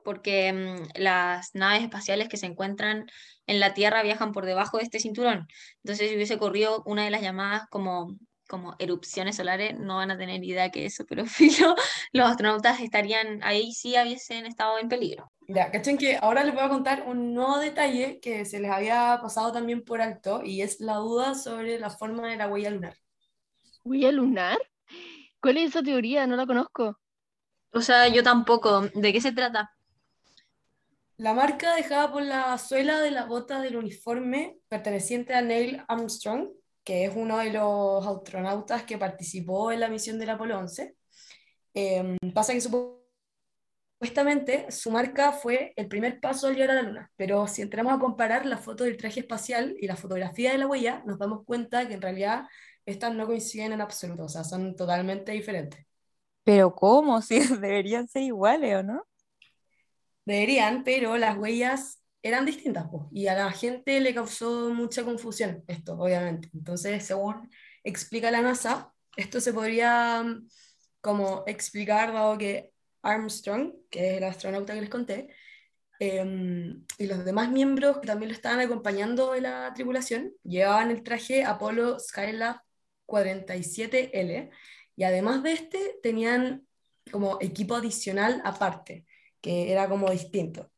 porque 0.04 0.52
mm, 0.52 1.00
las 1.00 1.54
naves 1.54 1.82
espaciales 1.82 2.28
que 2.28 2.36
se 2.36 2.46
encuentran 2.46 3.06
en 3.46 3.60
la 3.60 3.74
Tierra 3.74 4.02
viajan 4.02 4.32
por 4.32 4.46
debajo 4.46 4.78
de 4.78 4.84
este 4.84 4.98
cinturón. 4.98 5.46
Entonces, 5.84 6.10
si 6.10 6.16
hubiese 6.16 6.34
ocurrido 6.34 6.82
una 6.86 7.04
de 7.04 7.10
las 7.10 7.22
llamadas 7.22 7.62
como 7.70 8.16
como 8.52 8.76
erupciones 8.78 9.36
solares, 9.36 9.78
no 9.78 9.96
van 9.96 10.10
a 10.10 10.18
tener 10.18 10.44
idea 10.44 10.70
que 10.70 10.84
eso, 10.84 11.06
pero 11.08 11.24
filo, 11.26 11.74
los 12.12 12.28
astronautas 12.28 12.80
estarían 12.80 13.42
ahí 13.42 13.72
sí 13.72 13.94
hubiesen 13.98 14.44
estado 14.44 14.78
en 14.78 14.90
peligro. 14.90 15.32
Ya, 15.48 15.70
cachen 15.70 15.96
que 15.96 16.18
ahora 16.18 16.44
les 16.44 16.52
voy 16.52 16.62
a 16.62 16.68
contar 16.68 17.04
un 17.06 17.32
nuevo 17.32 17.58
detalle 17.58 18.20
que 18.20 18.44
se 18.44 18.60
les 18.60 18.70
había 18.70 19.18
pasado 19.22 19.52
también 19.52 19.82
por 19.82 20.02
alto 20.02 20.42
y 20.44 20.60
es 20.60 20.80
la 20.80 20.96
duda 20.96 21.34
sobre 21.34 21.78
la 21.78 21.88
forma 21.88 22.28
de 22.28 22.36
la 22.36 22.46
huella 22.46 22.68
lunar. 22.68 22.94
¿Huella 23.84 24.12
lunar? 24.12 24.58
¿Cuál 25.40 25.56
es 25.56 25.70
esa 25.70 25.82
teoría? 25.82 26.26
No 26.26 26.36
la 26.36 26.44
conozco. 26.44 27.00
O 27.72 27.80
sea, 27.80 28.06
yo 28.08 28.22
tampoco. 28.22 28.82
¿De 28.94 29.14
qué 29.14 29.20
se 29.22 29.32
trata? 29.32 29.74
La 31.16 31.32
marca 31.32 31.74
dejada 31.74 32.12
por 32.12 32.22
la 32.22 32.58
suela 32.58 33.00
de 33.00 33.12
la 33.12 33.24
bota 33.24 33.62
del 33.62 33.76
uniforme 33.76 34.58
perteneciente 34.68 35.32
a 35.32 35.40
Neil 35.40 35.82
Armstrong 35.88 36.50
que 36.84 37.04
es 37.04 37.12
uno 37.14 37.38
de 37.38 37.52
los 37.52 38.06
astronautas 38.06 38.84
que 38.84 38.98
participó 38.98 39.72
en 39.72 39.80
la 39.80 39.88
misión 39.88 40.18
del 40.18 40.30
Apolo 40.30 40.58
11. 40.58 40.96
Em, 41.74 42.16
pasa 42.34 42.52
que 42.52 42.60
supuestamente 43.98 44.70
su 44.70 44.90
marca 44.90 45.32
fue 45.32 45.72
el 45.76 45.88
primer 45.88 46.20
paso 46.20 46.48
al 46.48 46.54
llegar 46.56 46.70
a 46.70 46.74
la 46.74 46.82
Luna, 46.82 47.10
pero 47.16 47.46
si 47.46 47.62
entramos 47.62 47.92
a 47.92 47.98
comparar 47.98 48.46
la 48.46 48.58
foto 48.58 48.84
del 48.84 48.96
traje 48.96 49.20
espacial 49.20 49.76
y 49.80 49.86
la 49.86 49.96
fotografía 49.96 50.52
de 50.52 50.58
la 50.58 50.66
huella, 50.66 51.02
nos 51.06 51.18
damos 51.18 51.44
cuenta 51.44 51.86
que 51.88 51.94
en 51.94 52.02
realidad 52.02 52.44
estas 52.84 53.14
no 53.14 53.26
coinciden 53.26 53.72
en 53.72 53.80
absoluto, 53.80 54.24
o 54.24 54.28
sea, 54.28 54.44
son 54.44 54.74
totalmente 54.76 55.32
diferentes. 55.32 55.86
Pero 56.44 56.74
¿cómo? 56.74 57.20
Si 57.22 57.38
deberían 57.40 58.08
ser 58.08 58.22
iguales, 58.22 58.76
¿o 58.76 58.82
no? 58.82 59.06
Deberían, 60.24 60.84
pero 60.84 61.16
las 61.16 61.36
huellas 61.36 62.01
eran 62.22 62.46
distintas, 62.46 62.86
y 63.10 63.26
a 63.26 63.34
la 63.34 63.50
gente 63.52 64.00
le 64.00 64.14
causó 64.14 64.70
mucha 64.70 65.04
confusión 65.04 65.64
esto, 65.66 65.94
obviamente. 65.98 66.48
Entonces, 66.54 67.04
según 67.04 67.50
explica 67.82 68.30
la 68.30 68.42
NASA, 68.42 68.92
esto 69.16 69.40
se 69.40 69.52
podría 69.52 70.22
mm, 70.22 70.48
como 71.00 71.42
explicar 71.46 72.12
dado 72.12 72.38
que 72.38 72.72
Armstrong, 73.02 73.74
que 73.90 74.10
es 74.12 74.16
el 74.18 74.24
astronauta 74.24 74.74
que 74.74 74.80
les 74.80 74.90
conté, 74.90 75.28
em, 75.98 76.84
y 76.98 77.06
los 77.06 77.24
demás 77.24 77.50
miembros 77.50 77.98
que 77.98 78.06
también 78.06 78.30
lo 78.30 78.34
estaban 78.36 78.60
acompañando 78.60 79.32
de 79.32 79.40
la 79.42 79.72
tripulación, 79.74 80.32
llevaban 80.44 80.90
el 80.90 81.02
traje 81.02 81.44
Apollo 81.44 81.98
Skylab 81.98 82.60
47L, 83.06 84.50
y 84.96 85.04
además 85.04 85.42
de 85.42 85.52
este 85.52 85.98
tenían 86.02 86.66
como 87.10 87.38
equipo 87.40 87.74
adicional 87.76 88.40
aparte, 88.44 89.06
que 89.40 89.72
era 89.72 89.88
como 89.88 90.10
distinto. 90.10 90.70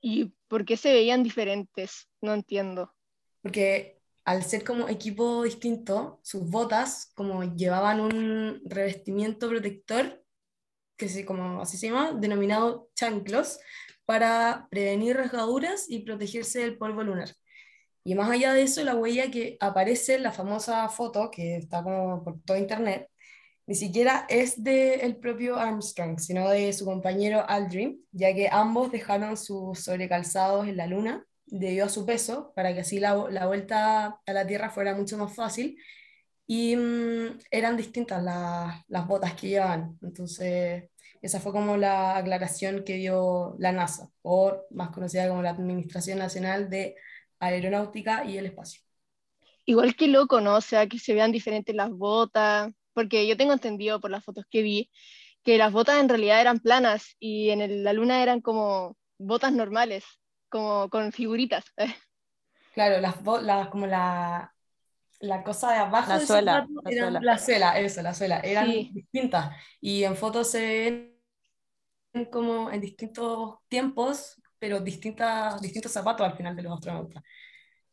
¿Y 0.00 0.34
por 0.48 0.64
qué 0.64 0.76
se 0.76 0.92
veían 0.92 1.22
diferentes? 1.22 2.08
No 2.20 2.34
entiendo. 2.34 2.94
Porque 3.42 4.00
al 4.24 4.42
ser 4.42 4.64
como 4.64 4.88
equipo 4.88 5.44
distinto, 5.44 6.20
sus 6.22 6.50
botas 6.50 7.12
como 7.14 7.44
llevaban 7.44 8.00
un 8.00 8.60
revestimiento 8.64 9.48
protector, 9.48 10.22
que 10.96 11.08
se, 11.08 11.24
como 11.24 11.60
así 11.60 11.76
se 11.76 11.88
llama, 11.88 12.12
denominado 12.12 12.90
chanclos, 12.94 13.58
para 14.04 14.68
prevenir 14.70 15.16
rasgaduras 15.16 15.86
y 15.88 16.00
protegerse 16.00 16.60
del 16.60 16.78
polvo 16.78 17.02
lunar. 17.02 17.30
Y 18.04 18.14
más 18.14 18.30
allá 18.30 18.52
de 18.52 18.62
eso, 18.62 18.82
la 18.84 18.94
huella 18.94 19.30
que 19.30 19.56
aparece 19.60 20.14
en 20.14 20.22
la 20.22 20.32
famosa 20.32 20.88
foto, 20.88 21.30
que 21.30 21.56
está 21.56 21.82
como 21.82 22.22
por 22.22 22.40
todo 22.42 22.56
internet, 22.56 23.10
ni 23.66 23.74
siquiera 23.74 24.26
es 24.28 24.62
del 24.62 25.00
el 25.00 25.16
propio 25.16 25.56
Armstrong, 25.56 26.18
sino 26.20 26.48
de 26.48 26.72
su 26.72 26.84
compañero 26.84 27.44
Aldrin, 27.48 28.04
ya 28.12 28.32
que 28.34 28.48
ambos 28.50 28.92
dejaron 28.92 29.36
sus 29.36 29.80
sobrecalzados 29.80 30.68
en 30.68 30.76
la 30.76 30.86
Luna 30.86 31.26
debido 31.46 31.86
a 31.86 31.88
su 31.88 32.06
peso, 32.06 32.52
para 32.54 32.72
que 32.74 32.80
así 32.80 33.00
la, 33.00 33.26
la 33.30 33.46
vuelta 33.46 34.20
a 34.24 34.32
la 34.32 34.46
Tierra 34.46 34.70
fuera 34.70 34.94
mucho 34.94 35.18
más 35.18 35.34
fácil. 35.34 35.78
Y 36.46 36.76
mm, 36.76 37.38
eran 37.50 37.76
distintas 37.76 38.22
las 38.22 39.06
botas 39.08 39.34
que 39.34 39.48
llevaban. 39.48 39.98
Entonces, 40.00 40.84
esa 41.20 41.40
fue 41.40 41.50
como 41.52 41.76
la 41.76 42.16
aclaración 42.16 42.84
que 42.84 42.94
dio 42.94 43.56
la 43.58 43.72
NASA, 43.72 44.10
o 44.22 44.62
más 44.70 44.90
conocida 44.90 45.28
como 45.28 45.42
la 45.42 45.50
Administración 45.50 46.18
Nacional 46.18 46.70
de 46.70 46.94
Aeronáutica 47.40 48.24
y 48.24 48.38
el 48.38 48.46
Espacio. 48.46 48.80
Igual 49.64 49.96
que 49.96 50.06
loco, 50.06 50.40
¿no? 50.40 50.56
O 50.56 50.60
sea, 50.60 50.86
que 50.86 51.00
se 51.00 51.14
vean 51.14 51.32
diferentes 51.32 51.74
las 51.74 51.90
botas, 51.90 52.70
porque 52.96 53.26
yo 53.26 53.36
tengo 53.36 53.52
entendido 53.52 54.00
por 54.00 54.10
las 54.10 54.24
fotos 54.24 54.46
que 54.50 54.62
vi 54.62 54.90
que 55.44 55.58
las 55.58 55.70
botas 55.70 56.00
en 56.00 56.08
realidad 56.08 56.40
eran 56.40 56.58
planas 56.60 57.14
y 57.20 57.50
en 57.50 57.84
la 57.84 57.92
luna 57.92 58.22
eran 58.22 58.40
como 58.40 58.96
botas 59.18 59.52
normales, 59.52 60.04
como 60.48 60.88
con 60.88 61.12
figuritas. 61.12 61.64
Claro, 62.72 63.00
las, 63.00 63.16
las 63.42 63.68
como 63.68 63.86
la, 63.86 64.52
la 65.20 65.42
cosa 65.42 65.72
de 65.72 65.78
abajo 65.78 66.10
la 66.12 66.20
suela, 66.20 66.66
la, 66.84 66.90
suela. 66.90 67.20
la 67.22 67.38
suela, 67.38 67.78
eso, 67.78 68.02
la 68.02 68.12
suela, 68.12 68.40
eran 68.40 68.70
distintas 68.92 69.56
y 69.80 70.04
en 70.04 70.14
fotos 70.14 70.50
se 70.50 70.60
ven 72.12 72.26
como 72.26 72.70
en 72.70 72.82
distintos 72.82 73.60
tiempos, 73.68 74.42
pero 74.58 74.80
distintas, 74.80 75.58
distintos 75.62 75.90
zapatos 75.90 76.26
al 76.26 76.36
final 76.36 76.54
de 76.54 76.62
los 76.64 76.74
astronautas. 76.74 77.22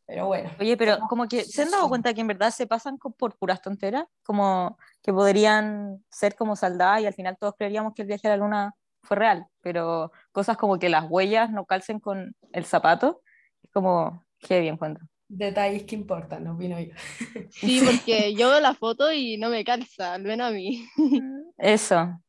Pero 0.06 0.26
bueno. 0.26 0.50
Oye, 0.60 0.76
pero 0.76 0.98
como 1.08 1.26
que 1.26 1.44
se 1.44 1.62
han 1.62 1.70
dado 1.70 1.88
cuenta 1.88 2.12
que 2.12 2.20
en 2.20 2.26
verdad 2.26 2.50
se 2.50 2.66
pasan 2.66 2.98
por 2.98 3.36
puras 3.36 3.62
tonteras, 3.62 4.04
como 4.22 4.76
que 5.02 5.12
podrían 5.12 6.04
ser 6.10 6.34
como 6.34 6.56
saldadas 6.56 7.00
y 7.00 7.06
al 7.06 7.14
final 7.14 7.36
todos 7.38 7.54
creeríamos 7.56 7.94
que 7.94 8.02
el 8.02 8.08
viaje 8.08 8.28
a 8.28 8.32
la 8.32 8.36
luna 8.36 8.74
fue 9.02 9.16
real, 9.16 9.46
pero 9.60 10.12
cosas 10.32 10.56
como 10.56 10.78
que 10.78 10.88
las 10.88 11.06
huellas 11.08 11.50
no 11.50 11.64
calcen 11.64 12.00
con 12.00 12.36
el 12.52 12.64
zapato, 12.64 13.22
es 13.62 13.70
como, 13.70 14.24
qué 14.38 14.60
bien 14.60 14.74
encuentro. 14.74 15.06
Detalles 15.28 15.84
que 15.84 15.94
importan, 15.94 16.44
no 16.44 16.56
vino 16.56 16.78
yo. 16.78 16.92
Sí, 17.50 17.80
porque 17.84 18.34
yo 18.34 18.50
veo 18.50 18.60
la 18.60 18.74
foto 18.74 19.12
y 19.12 19.36
no 19.36 19.48
me 19.48 19.64
calza, 19.64 20.14
al 20.14 20.22
menos 20.22 20.48
a 20.48 20.50
mí. 20.50 20.86
Eso. 21.56 22.20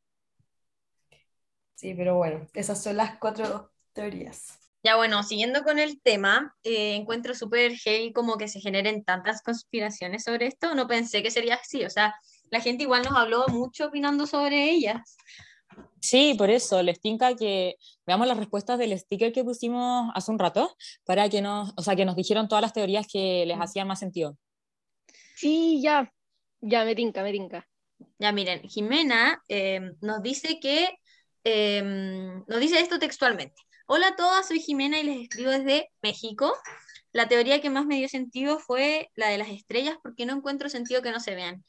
Sí, 1.74 1.94
pero 1.94 2.16
bueno, 2.16 2.48
esas 2.54 2.82
son 2.82 2.98
las 2.98 3.18
cuatro 3.18 3.72
teorías. 3.94 4.60
Ya 4.86 4.98
bueno, 4.98 5.24
siguiendo 5.24 5.64
con 5.64 5.80
el 5.80 6.00
tema, 6.00 6.56
eh, 6.62 6.94
encuentro 6.94 7.34
súper 7.34 7.76
heavy 7.76 8.14
como 8.14 8.38
que 8.38 8.48
se 8.48 8.60
generen 8.60 9.04
tantas 9.04 9.42
conspiraciones 9.42 10.24
sobre 10.24 10.46
esto. 10.46 10.76
No 10.76 10.86
pensé 10.86 11.24
que 11.24 11.32
sería 11.32 11.56
así, 11.56 11.84
o 11.84 11.90
sea, 11.90 12.14
la 12.52 12.62
gente 12.62 12.84
igual 12.84 13.02
nos 13.02 13.16
habló 13.16 13.48
mucho 13.48 13.88
opinando 13.88 14.28
sobre 14.28 14.70
ellas. 14.70 15.18
Sí, 16.00 16.36
por 16.38 16.52
eso, 16.52 16.84
les 16.84 17.02
tinca 17.02 17.36
que 17.36 17.78
veamos 18.06 18.28
las 18.28 18.38
respuestas 18.38 18.78
del 18.78 18.96
sticker 19.00 19.34
que 19.34 19.44
pusimos 19.44 20.12
hace 20.14 20.30
un 20.30 20.38
rato, 20.38 20.78
para 21.04 21.30
que 21.30 21.42
nos, 21.42 21.74
o 21.76 21.82
sea, 21.82 21.96
que 21.96 22.06
nos 22.06 22.16
dijeron 22.16 22.48
todas 22.48 22.62
las 22.62 22.74
teorías 22.74 23.08
que 23.12 23.44
les 23.48 23.58
hacían 23.58 23.88
más 23.88 23.98
sentido. 23.98 24.38
Sí, 25.36 25.82
ya, 25.82 26.14
ya, 26.62 26.86
me 26.86 26.94
tinca, 26.94 27.24
me 27.24 27.32
tinca. 27.32 27.68
Ya 28.20 28.32
miren, 28.32 28.62
Jimena 28.70 29.42
eh, 29.50 29.82
nos 30.02 30.22
dice 30.22 30.60
que, 30.62 30.90
eh, 31.44 31.82
nos 32.46 32.60
dice 32.60 32.80
esto 32.80 33.00
textualmente. 33.00 33.66
Hola 33.88 34.08
a 34.08 34.16
todas, 34.16 34.48
soy 34.48 34.60
Jimena 34.60 35.00
y 35.00 35.04
les 35.04 35.22
escribo 35.22 35.52
desde 35.52 35.92
México. 36.02 36.52
La 37.12 37.28
teoría 37.28 37.62
que 37.62 37.70
más 37.70 37.86
me 37.86 37.98
dio 37.98 38.10
sentido 38.10 38.58
fue 38.58 39.12
la 39.14 39.30
de 39.30 39.38
las 39.38 39.50
estrellas 39.50 39.96
porque 40.02 40.26
no 40.26 40.34
encuentro 40.34 40.70
sentido 40.70 41.04
que 41.04 41.12
no 41.12 41.20
se 41.20 41.36
vean. 41.36 41.64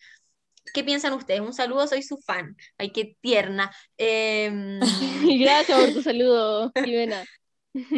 ¿Qué 0.72 0.82
piensan 0.82 1.12
ustedes? 1.12 1.42
Un 1.42 1.52
saludo, 1.52 1.86
soy 1.86 2.02
su 2.02 2.16
fan. 2.16 2.56
Ay, 2.78 2.90
qué 2.90 3.18
tierna. 3.20 3.70
Em, 3.98 4.80
Gracias 5.40 5.78
por 5.78 5.92
tu 5.92 6.02
saludo, 6.02 6.72
Jimena. 6.82 7.22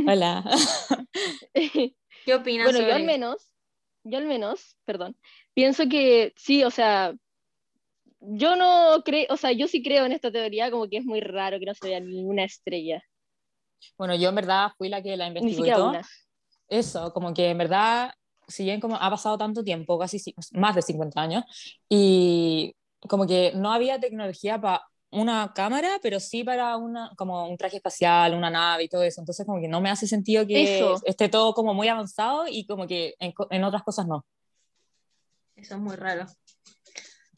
Hola. 0.09 0.45
¿Qué 2.25 2.35
opinas? 2.35 2.73
Bueno, 2.73 2.89
yo 2.89 2.95
al 2.95 3.05
menos, 3.05 3.53
yo 4.03 4.19
al 4.19 4.27
menos, 4.27 4.77
perdón, 4.85 5.17
pienso 5.55 5.89
que 5.89 6.33
sí, 6.37 6.65
o 6.65 6.73
sea, 6.73 7.15
yo 8.19 8.57
no 8.57 9.01
creo, 9.05 9.27
o 9.31 9.37
sea, 9.37 9.53
yo 9.53 9.69
sí 9.69 9.81
creo 9.81 10.07
en 10.07 10.13
esta 10.13 10.33
teoría, 10.33 10.73
como 10.73 10.89
que 10.89 10.97
es 10.97 11.05
muy 11.05 11.21
raro 11.21 11.61
que 11.61 11.67
no 11.67 11.75
se 11.75 11.87
vea 11.87 12.01
ninguna 12.01 12.43
estrella, 12.43 13.01
Bueno, 13.97 14.15
yo 14.15 14.29
en 14.29 14.35
verdad 14.35 14.71
fui 14.77 14.89
la 14.89 15.03
que 15.03 15.17
la 15.17 15.29
ni 15.29 15.39
investigó 15.39 15.67
y 15.67 15.71
todo. 15.71 15.89
una. 15.91 16.03
Eso, 16.69 17.13
como 17.13 17.33
que 17.33 17.51
en 17.51 17.59
verdad, 17.59 18.13
si 18.47 18.65
bien 18.65 18.81
como 18.81 18.97
ha 18.97 19.11
pasado 19.11 19.39
tanto 19.39 19.65
tiempo, 19.65 19.99
casi 19.99 20.23
más 20.53 20.75
de 20.75 20.83
50 20.83 21.21
años, 21.21 21.45
y 21.89 22.75
como 23.09 23.27
que 23.27 23.53
no 23.55 23.73
había 23.73 23.99
tecnología 23.99 24.61
para 24.61 24.85
una 25.11 25.53
cámara, 25.55 25.99
pero 26.03 26.21
sí 26.21 26.45
para 26.45 26.77
una, 26.77 27.11
como 27.17 27.49
un 27.49 27.57
traje 27.57 27.77
espacial, 27.77 28.35
una 28.35 28.51
nave 28.51 28.85
y 28.85 28.89
todo 28.89 29.03
eso. 29.03 29.21
Entonces 29.21 29.47
como 29.47 29.61
que 29.61 29.69
no 29.69 29.81
me 29.81 29.89
hace 29.91 30.07
sentido 30.07 30.47
que 30.47 30.77
Eso. 30.79 31.01
esté 31.05 31.29
todo 31.29 31.55
como 31.55 31.73
muy 31.73 31.89
avanzado 31.89 32.45
y 32.47 32.67
como 32.67 32.87
que 32.87 33.15
en, 33.19 33.33
en 33.51 33.65
otras 33.65 33.83
cosas 33.83 34.07
no. 34.07 34.27
Eso 35.57 35.75
es 35.75 35.81
muy 35.81 35.97
raro. 35.97 36.27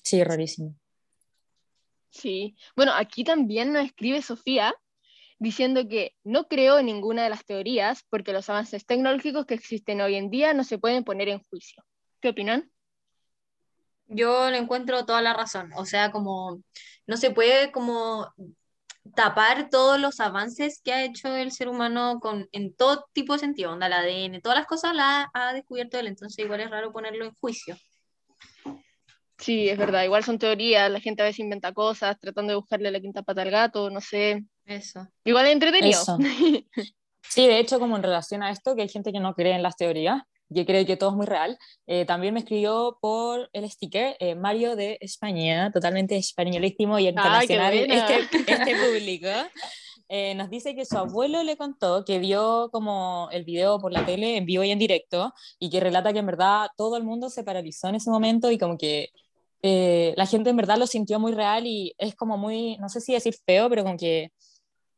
Sí, 0.03 0.23
rarísimo. 0.25 0.75
Sí. 2.11 2.57
Bueno, 2.75 2.93
aquí 2.95 3.23
también 3.23 3.73
nos 3.73 3.85
escribe 3.85 4.21
Sofía 4.21 4.75
diciendo 5.41 5.89
que 5.89 6.15
no 6.23 6.47
creo 6.49 6.79
en 6.79 6.87
ninguna 6.87 7.25
de 7.25 7.31
las 7.31 7.45
teorías 7.45 8.05
porque 8.11 8.33
los 8.33 8.49
avances 8.51 8.85
tecnológicos 8.85 9.47
que 9.47 9.55
existen 9.55 10.03
hoy 10.03 10.15
en 10.15 10.31
día 10.31 10.53
no 10.53 10.65
se 10.65 10.79
pueden 10.79 11.03
poner 11.03 11.29
en 11.31 11.43
juicio. 11.45 11.83
¿Qué 12.21 12.29
opinan? 12.29 12.71
Yo 14.07 14.51
le 14.51 14.59
encuentro 14.59 15.07
toda 15.07 15.23
la 15.23 15.33
razón. 15.33 15.71
O 15.77 15.87
sea, 15.87 16.13
como 16.13 16.63
no 17.07 17.17
se 17.17 17.31
puede 17.31 17.73
como 17.73 18.31
tapar 19.17 19.71
todos 19.71 19.99
los 19.99 20.21
avances 20.21 20.83
que 20.85 20.93
ha 20.93 21.05
hecho 21.05 21.35
el 21.35 21.53
ser 21.53 21.69
humano 21.69 22.21
con, 22.21 22.47
en 22.53 22.75
todo 22.75 23.07
tipo 23.15 23.33
de 23.33 23.39
sentido, 23.39 23.73
onda, 23.73 23.87
el 23.87 23.95
ADN, 23.95 24.43
todas 24.43 24.59
las 24.59 24.67
cosas 24.67 24.95
las 24.95 25.27
ha, 25.33 25.49
ha 25.49 25.55
descubierto 25.55 25.99
él, 25.99 26.07
entonces 26.07 26.45
igual 26.45 26.61
es 26.61 26.71
raro 26.71 26.93
ponerlo 26.93 27.25
en 27.25 27.35
juicio. 27.41 27.79
Sí, 29.39 29.71
es 29.71 29.79
verdad, 29.79 30.05
igual 30.05 30.23
son 30.23 30.39
teorías, 30.39 30.91
la 30.91 31.01
gente 31.01 31.23
a 31.23 31.25
veces 31.25 31.41
inventa 31.41 31.73
cosas 31.73 32.19
tratando 32.21 32.51
de 32.51 32.57
buscarle 32.57 32.91
la 32.91 33.01
quinta 33.01 33.23
pata 33.23 33.41
al 33.41 33.51
gato, 33.51 33.89
no 33.89 34.03
sé. 34.03 34.45
Eso. 34.71 35.09
Igual 35.25 35.47
es 35.47 35.53
entretenido. 35.53 36.00
Eso. 36.00 36.19
Sí, 37.23 37.47
de 37.47 37.61
hecho, 37.61 37.79
como 37.79 37.95
en 37.95 38.03
relación 38.03 38.43
a 38.43 38.50
esto, 38.50 38.75
que 38.75 38.83
hay 38.83 38.89
gente 38.89 39.12
que 39.12 39.21
no 39.21 39.35
cree 39.35 39.55
en 39.55 39.62
las 39.62 39.77
teorías, 39.77 40.21
que 40.52 40.67
cree 40.67 40.85
que 40.85 40.97
todo 40.97 41.11
es 41.11 41.17
muy 41.17 41.26
real, 41.26 41.56
eh, 41.87 42.04
también 42.04 42.35
me 42.35 42.41
escribió 42.41 42.99
por 43.00 43.49
el 43.52 43.71
sticker 43.71 44.17
eh, 44.19 44.35
Mario 44.35 44.75
de 44.75 44.99
España, 45.00 45.71
totalmente 45.71 46.17
españolísimo 46.17 46.99
y 46.99 47.06
internacional 47.06 47.73
este, 47.73 48.28
este 48.49 48.75
público. 48.75 49.28
Eh, 50.09 50.35
nos 50.35 50.50
dice 50.50 50.75
que 50.75 50.85
su 50.85 50.99
abuelo 50.99 51.45
le 51.45 51.56
contó 51.56 52.04
que 52.04 52.19
vio 52.19 52.69
como 52.73 53.28
el 53.30 53.45
video 53.45 53.78
por 53.78 53.93
la 53.93 54.04
tele 54.04 54.37
en 54.37 54.45
vivo 54.45 54.65
y 54.65 54.73
en 54.73 54.80
directo 54.80 55.33
y 55.61 55.71
que 55.71 55.78
relata 55.78 56.13
que 56.13 56.19
en 56.19 56.26
verdad 56.26 56.67
todo 56.76 56.97
el 56.97 57.04
mundo 57.04 57.30
se 57.30 57.45
paralizó 57.45 57.87
en 57.87 57.95
ese 57.95 58.11
momento 58.11 58.50
y 58.50 58.59
como 58.59 58.76
que 58.76 59.11
eh, 59.63 60.15
la 60.17 60.26
gente 60.26 60.50
en 60.50 60.56
verdad 60.56 60.78
lo 60.78 60.87
sintió 60.89 61.21
muy 61.21 61.33
real 61.33 61.67
y 61.67 61.95
es 61.99 62.17
como 62.17 62.39
muy, 62.39 62.76
no 62.78 62.89
sé 62.89 63.00
si 63.00 63.13
decir 63.13 63.37
feo, 63.47 63.69
pero 63.69 63.85
como 63.85 63.97
que 63.97 64.33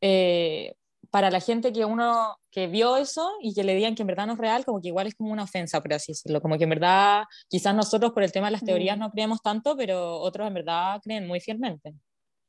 eh, 0.02 0.74
para 1.10 1.30
la 1.30 1.40
gente 1.40 1.72
que 1.72 1.84
uno 1.86 2.36
que 2.50 2.66
vio 2.66 2.96
eso 2.98 3.30
y 3.40 3.54
que 3.54 3.64
le 3.64 3.74
digan 3.74 3.94
que 3.94 4.02
en 4.02 4.08
verdad 4.08 4.26
no 4.26 4.32
es 4.34 4.38
real, 4.38 4.64
como 4.64 4.80
que 4.80 4.88
igual 4.88 5.06
es 5.06 5.14
como 5.14 5.32
una 5.32 5.44
ofensa, 5.44 5.80
por 5.80 5.94
así 5.94 6.12
decirlo, 6.12 6.40
como 6.42 6.58
que 6.58 6.64
en 6.64 6.70
verdad 6.70 7.24
quizás 7.48 7.74
nosotros 7.74 8.12
por 8.12 8.22
el 8.22 8.32
tema 8.32 8.46
de 8.48 8.52
las 8.52 8.64
teorías 8.64 8.96
Mm. 8.96 9.00
no 9.00 9.10
creemos 9.10 9.40
tanto, 9.42 9.76
pero 9.76 10.16
otros 10.20 10.46
en 10.48 10.54
verdad 10.54 11.00
creen 11.02 11.26
muy 11.26 11.40
fielmente. 11.40 11.94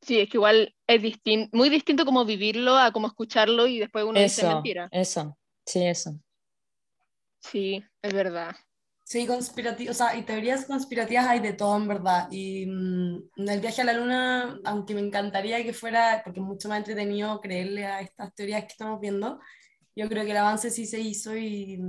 Sí, 0.02 0.20
es 0.20 0.30
que 0.30 0.38
igual 0.38 0.76
es 0.88 1.02
distin- 1.02 1.50
muy 1.54 1.70
distinto 1.70 2.04
como 2.06 2.26
vivirlo 2.26 2.76
a 2.78 2.92
como 2.92 3.08
escucharlo 3.08 3.68
y 3.68 3.80
después 3.80 4.04
uno 4.06 4.20
dice 4.20 4.42
Eso, 4.42 4.54
mentira. 4.54 4.90
eso, 4.92 5.38
sí, 5.66 5.86
eso. 5.86 6.20
Sí, 7.40 7.84
es 8.02 8.14
verdad. 8.14 8.56
Sí, 9.14 9.28
conspirati- 9.28 9.88
o 9.90 9.94
sea, 9.94 10.16
y 10.18 10.24
teorías 10.24 10.66
conspirativas 10.66 11.28
hay 11.28 11.40
de 11.40 11.54
todo 11.54 11.78
en 11.78 11.88
verdad. 11.88 12.28
Y 12.32 12.66
mm, 12.66 13.48
el 13.48 13.60
viaje 13.60 13.84
a 13.84 13.86
la 13.86 13.94
luna, 13.94 14.60
aunque 14.66 14.96
me 14.96 15.02
encantaría 15.02 15.64
que 15.64 15.72
fuera, 15.72 16.22
porque 16.24 16.40
es 16.40 16.46
mucho 16.48 16.68
más 16.68 16.80
entretenido 16.80 17.40
creerle 17.40 17.86
a 17.86 18.02
estas 18.02 18.34
teorías 18.34 18.62
que 18.64 18.70
estamos 18.70 19.00
viendo, 19.00 19.40
yo 19.96 20.10
creo 20.10 20.26
que 20.26 20.32
el 20.32 20.38
avance 20.38 20.72
sí 20.72 20.88
se 20.88 21.00
hizo 21.00 21.38
y, 21.38 21.80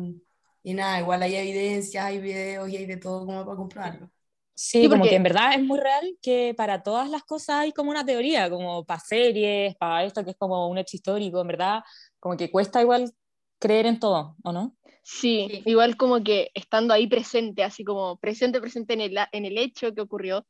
y 0.63 0.75
nada, 0.75 1.01
igual 1.01 1.23
hay 1.23 1.35
evidencias, 1.37 2.05
hay 2.05 2.21
videos 2.21 2.69
y 2.69 2.77
hay 2.77 2.85
de 2.85 2.99
todo 2.99 3.25
como 3.25 3.43
para 3.43 3.57
comprobarlo. 3.57 4.11
Sí, 4.55 4.83
Sí, 4.83 4.89
como 4.91 4.99
porque- 4.99 5.09
que 5.09 5.17
en 5.17 5.23
verdad 5.23 5.55
es 5.55 5.63
muy 5.63 5.81
real 5.81 6.19
que 6.21 6.53
para 6.55 6.83
todas 6.83 7.09
las 7.09 7.23
cosas 7.25 7.57
hay 7.61 7.73
como 7.73 7.91
una 7.91 8.05
teoría, 8.05 8.51
como 8.51 8.85
para 8.85 9.01
series, 9.01 9.75
para 9.77 10.05
esto 10.05 10.23
que 10.25 10.33
es 10.33 10.37
como 10.37 10.69
un 10.69 10.77
hecho 10.77 10.99
histórico, 10.99 11.41
en 11.41 11.47
verdad, 11.47 11.81
como 12.21 12.37
que 12.37 12.51
cuesta 12.51 12.83
igual 12.83 13.11
creer 13.59 13.87
en 13.87 13.99
todo, 13.99 14.37
¿o 14.45 14.53
no? 14.53 14.77
Sí, 15.07 15.49
Sí. 15.53 15.63
igual 15.67 15.97
como 15.97 16.23
que 16.25 16.51
estando 16.55 16.95
ahí 16.95 17.07
presente, 17.07 17.63
así 17.63 17.85
como 17.85 18.17
presente, 18.19 18.61
presente 18.61 18.95
en 18.95 19.03
el, 19.03 19.19
en 19.33 19.45
el 19.45 19.59
hecho 19.59 19.95
que 19.95 20.01
ocurrió, 20.01 20.47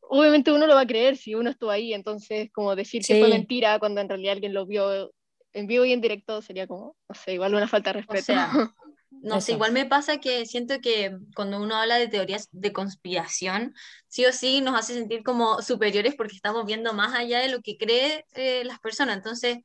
obviamente 0.00 0.52
uno 0.52 0.66
lo 0.66 0.74
va 0.74 0.82
a 0.82 0.86
creer 0.86 1.16
si 1.16 1.34
uno 1.34 1.50
estuvo 1.50 1.70
ahí, 1.70 1.94
entonces 1.94 2.50
como 2.52 2.76
decir 2.76 3.02
que 3.06 3.16
fue 3.16 3.28
mentira 3.28 3.78
cuando 3.78 4.00
en 4.02 4.08
realidad 4.08 4.34
alguien 4.34 4.54
lo 4.54 4.66
vio 4.66 5.12
en 5.54 5.66
vivo 5.66 5.84
y 5.86 5.92
en 5.92 6.02
directo 6.02 6.42
sería 6.42 6.66
como, 6.66 6.96
no 7.08 7.14
sé, 7.14 7.34
igual 7.34 7.54
una 7.54 7.68
falta 7.68 7.92
de 7.92 8.00
O 8.00 8.10
respeto. 8.10 8.32
sea, 8.34 8.50
no 9.10 9.40
sé, 9.40 9.52
igual 9.52 9.72
me 9.72 9.86
pasa 9.86 10.18
que 10.18 10.46
siento 10.46 10.80
que 10.80 11.16
cuando 11.34 11.60
uno 11.60 11.76
habla 11.76 11.96
de 11.96 12.08
teorías 12.08 12.48
de 12.52 12.72
conspiración, 12.72 13.74
sí 14.08 14.26
o 14.26 14.32
sí 14.32 14.60
nos 14.60 14.78
hace 14.78 14.94
sentir 14.94 15.22
como 15.22 15.62
superiores 15.62 16.14
porque 16.16 16.36
estamos 16.36 16.66
viendo 16.66 16.92
más 16.92 17.14
allá 17.14 17.40
de 17.40 17.48
lo 17.48 17.60
que 17.62 17.76
creen 17.78 18.22
las 18.66 18.78
personas. 18.80 19.16
Entonces, 19.16 19.58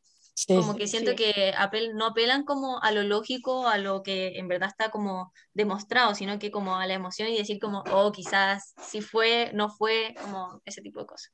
Sí. 0.48 0.56
como 0.56 0.76
que 0.76 0.88
siento 0.88 1.12
Sí. 1.12 1.18
que 1.18 1.54
apel- 1.54 1.94
no 1.94 2.08
apelan 2.08 2.44
como 2.44 2.82
a 2.82 2.92
lo 2.92 3.04
lógico, 3.04 3.68
a 3.68 3.78
lo 3.78 4.02
que 4.02 4.40
en 4.40 4.48
verdad 4.48 4.70
está 4.70 4.90
como 4.90 5.32
demostrado, 5.54 6.16
sino 6.16 6.40
que 6.40 6.50
como 6.52 6.76
a 6.78 6.88
la 6.88 6.94
emoción 6.96 7.30
y 7.30 7.38
decir 7.38 7.60
como, 7.60 7.84
oh, 7.92 8.12
quizás 8.12 8.74
sí 8.82 9.02
fue, 9.02 9.52
no 9.54 9.70
fue, 9.70 10.16
como 10.22 10.62
ese 10.66 10.82
tipo 10.82 11.00
de 11.02 11.06
cosas. 11.06 11.32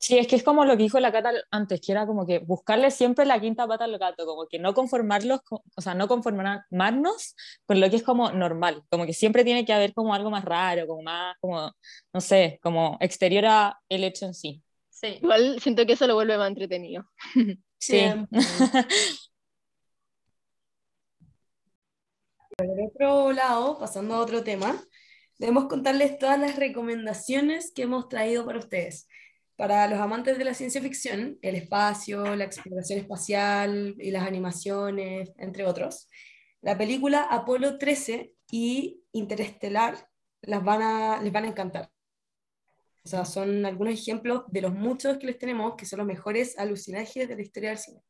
Sí, 0.00 0.16
es 0.16 0.28
que 0.28 0.36
es 0.36 0.44
como 0.44 0.64
lo 0.64 0.76
que 0.76 0.84
dijo 0.84 1.00
la 1.00 1.10
Cata 1.10 1.32
antes, 1.50 1.80
que 1.84 1.90
era 1.90 2.06
como 2.06 2.24
que 2.24 2.38
buscarle 2.38 2.90
siempre 2.92 3.26
la 3.26 3.40
quinta 3.40 3.66
pata 3.66 3.84
al 3.84 3.98
gato, 3.98 4.24
como 4.26 4.46
que 4.46 4.60
no 4.60 4.72
conformarlos, 4.72 5.42
con- 5.42 5.58
o 5.76 5.80
sea, 5.80 5.94
no 5.94 6.06
conformarnos 6.06 7.34
con 7.66 7.80
lo 7.80 7.90
que 7.90 7.96
es 7.96 8.02
como 8.04 8.30
normal, 8.30 8.84
como 8.90 9.06
que 9.06 9.12
siempre 9.12 9.44
tiene 9.44 9.64
que 9.64 9.72
haber 9.72 9.92
como 9.94 10.14
algo 10.14 10.30
más 10.30 10.44
raro, 10.44 10.86
como 10.86 11.02
más, 11.02 11.36
como, 11.40 11.72
no 12.12 12.20
sé, 12.20 12.60
como 12.62 12.96
exterior 13.00 13.44
a 13.46 13.80
el 13.88 14.04
hecho 14.04 14.24
en 14.26 14.34
sí. 14.34 14.62
Sí. 14.88 15.18
Igual 15.20 15.60
siento 15.60 15.84
que 15.84 15.92
eso 15.94 16.06
lo 16.06 16.14
vuelve 16.14 16.38
más 16.38 16.48
entretenido. 16.48 17.04
Sí. 17.78 17.98
Siempre. 17.98 18.40
Por 22.56 22.66
otro 22.82 23.32
lado, 23.32 23.78
pasando 23.78 24.14
a 24.14 24.18
otro 24.20 24.42
tema, 24.42 24.82
debemos 25.38 25.66
contarles 25.68 26.18
todas 26.18 26.38
las 26.40 26.56
recomendaciones 26.56 27.72
que 27.72 27.82
hemos 27.82 28.08
traído 28.08 28.44
para 28.44 28.58
ustedes. 28.58 29.06
Para 29.56 29.86
los 29.88 30.00
amantes 30.00 30.38
de 30.38 30.44
la 30.44 30.54
ciencia 30.54 30.80
ficción, 30.82 31.38
el 31.42 31.54
espacio, 31.54 32.34
la 32.36 32.44
exploración 32.44 32.98
espacial 32.98 33.94
y 33.98 34.10
las 34.10 34.26
animaciones, 34.26 35.32
entre 35.38 35.64
otros, 35.66 36.08
la 36.60 36.76
película 36.76 37.22
Apolo 37.22 37.78
13 37.78 38.32
y 38.50 39.02
Interestelar 39.12 40.08
las 40.42 40.64
van 40.64 40.82
a, 40.82 41.22
les 41.22 41.32
van 41.32 41.44
a 41.44 41.48
encantar. 41.48 41.90
O 43.04 43.08
sea, 43.08 43.24
son 43.24 43.64
algunos 43.64 43.94
ejemplos 43.94 44.42
de 44.48 44.60
los 44.62 44.74
muchos 44.74 45.18
que 45.18 45.26
les 45.26 45.38
tenemos, 45.38 45.74
que 45.76 45.86
son 45.86 45.98
los 45.98 46.06
mejores 46.06 46.58
alucinajes 46.58 47.28
de 47.28 47.34
la 47.36 47.42
historia 47.42 47.70
del 47.70 47.78
cine. 47.78 48.00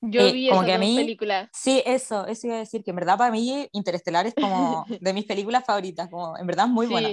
Yo 0.00 0.20
Eh, 0.20 0.32
vi 0.32 0.48
como 0.48 0.62
esas 0.62 0.66
que 0.66 0.72
a 0.74 0.78
mí- 0.78 0.96
películas. 0.96 1.48
Sí, 1.52 1.82
eso, 1.86 2.26
eso 2.26 2.46
iba 2.48 2.56
a 2.56 2.60
decir, 2.60 2.82
que 2.82 2.90
en 2.90 2.96
verdad 2.96 3.16
para 3.16 3.30
mí 3.30 3.68
Interestelar 3.72 4.26
es 4.26 4.34
como 4.34 4.84
de 5.00 5.12
mis 5.12 5.24
películas 5.26 5.64
favoritas, 5.64 6.08
como 6.10 6.36
en 6.36 6.46
verdad 6.46 6.66
es 6.66 6.72
muy 6.72 6.86
Sí, 6.86 6.92
buena. 6.92 7.08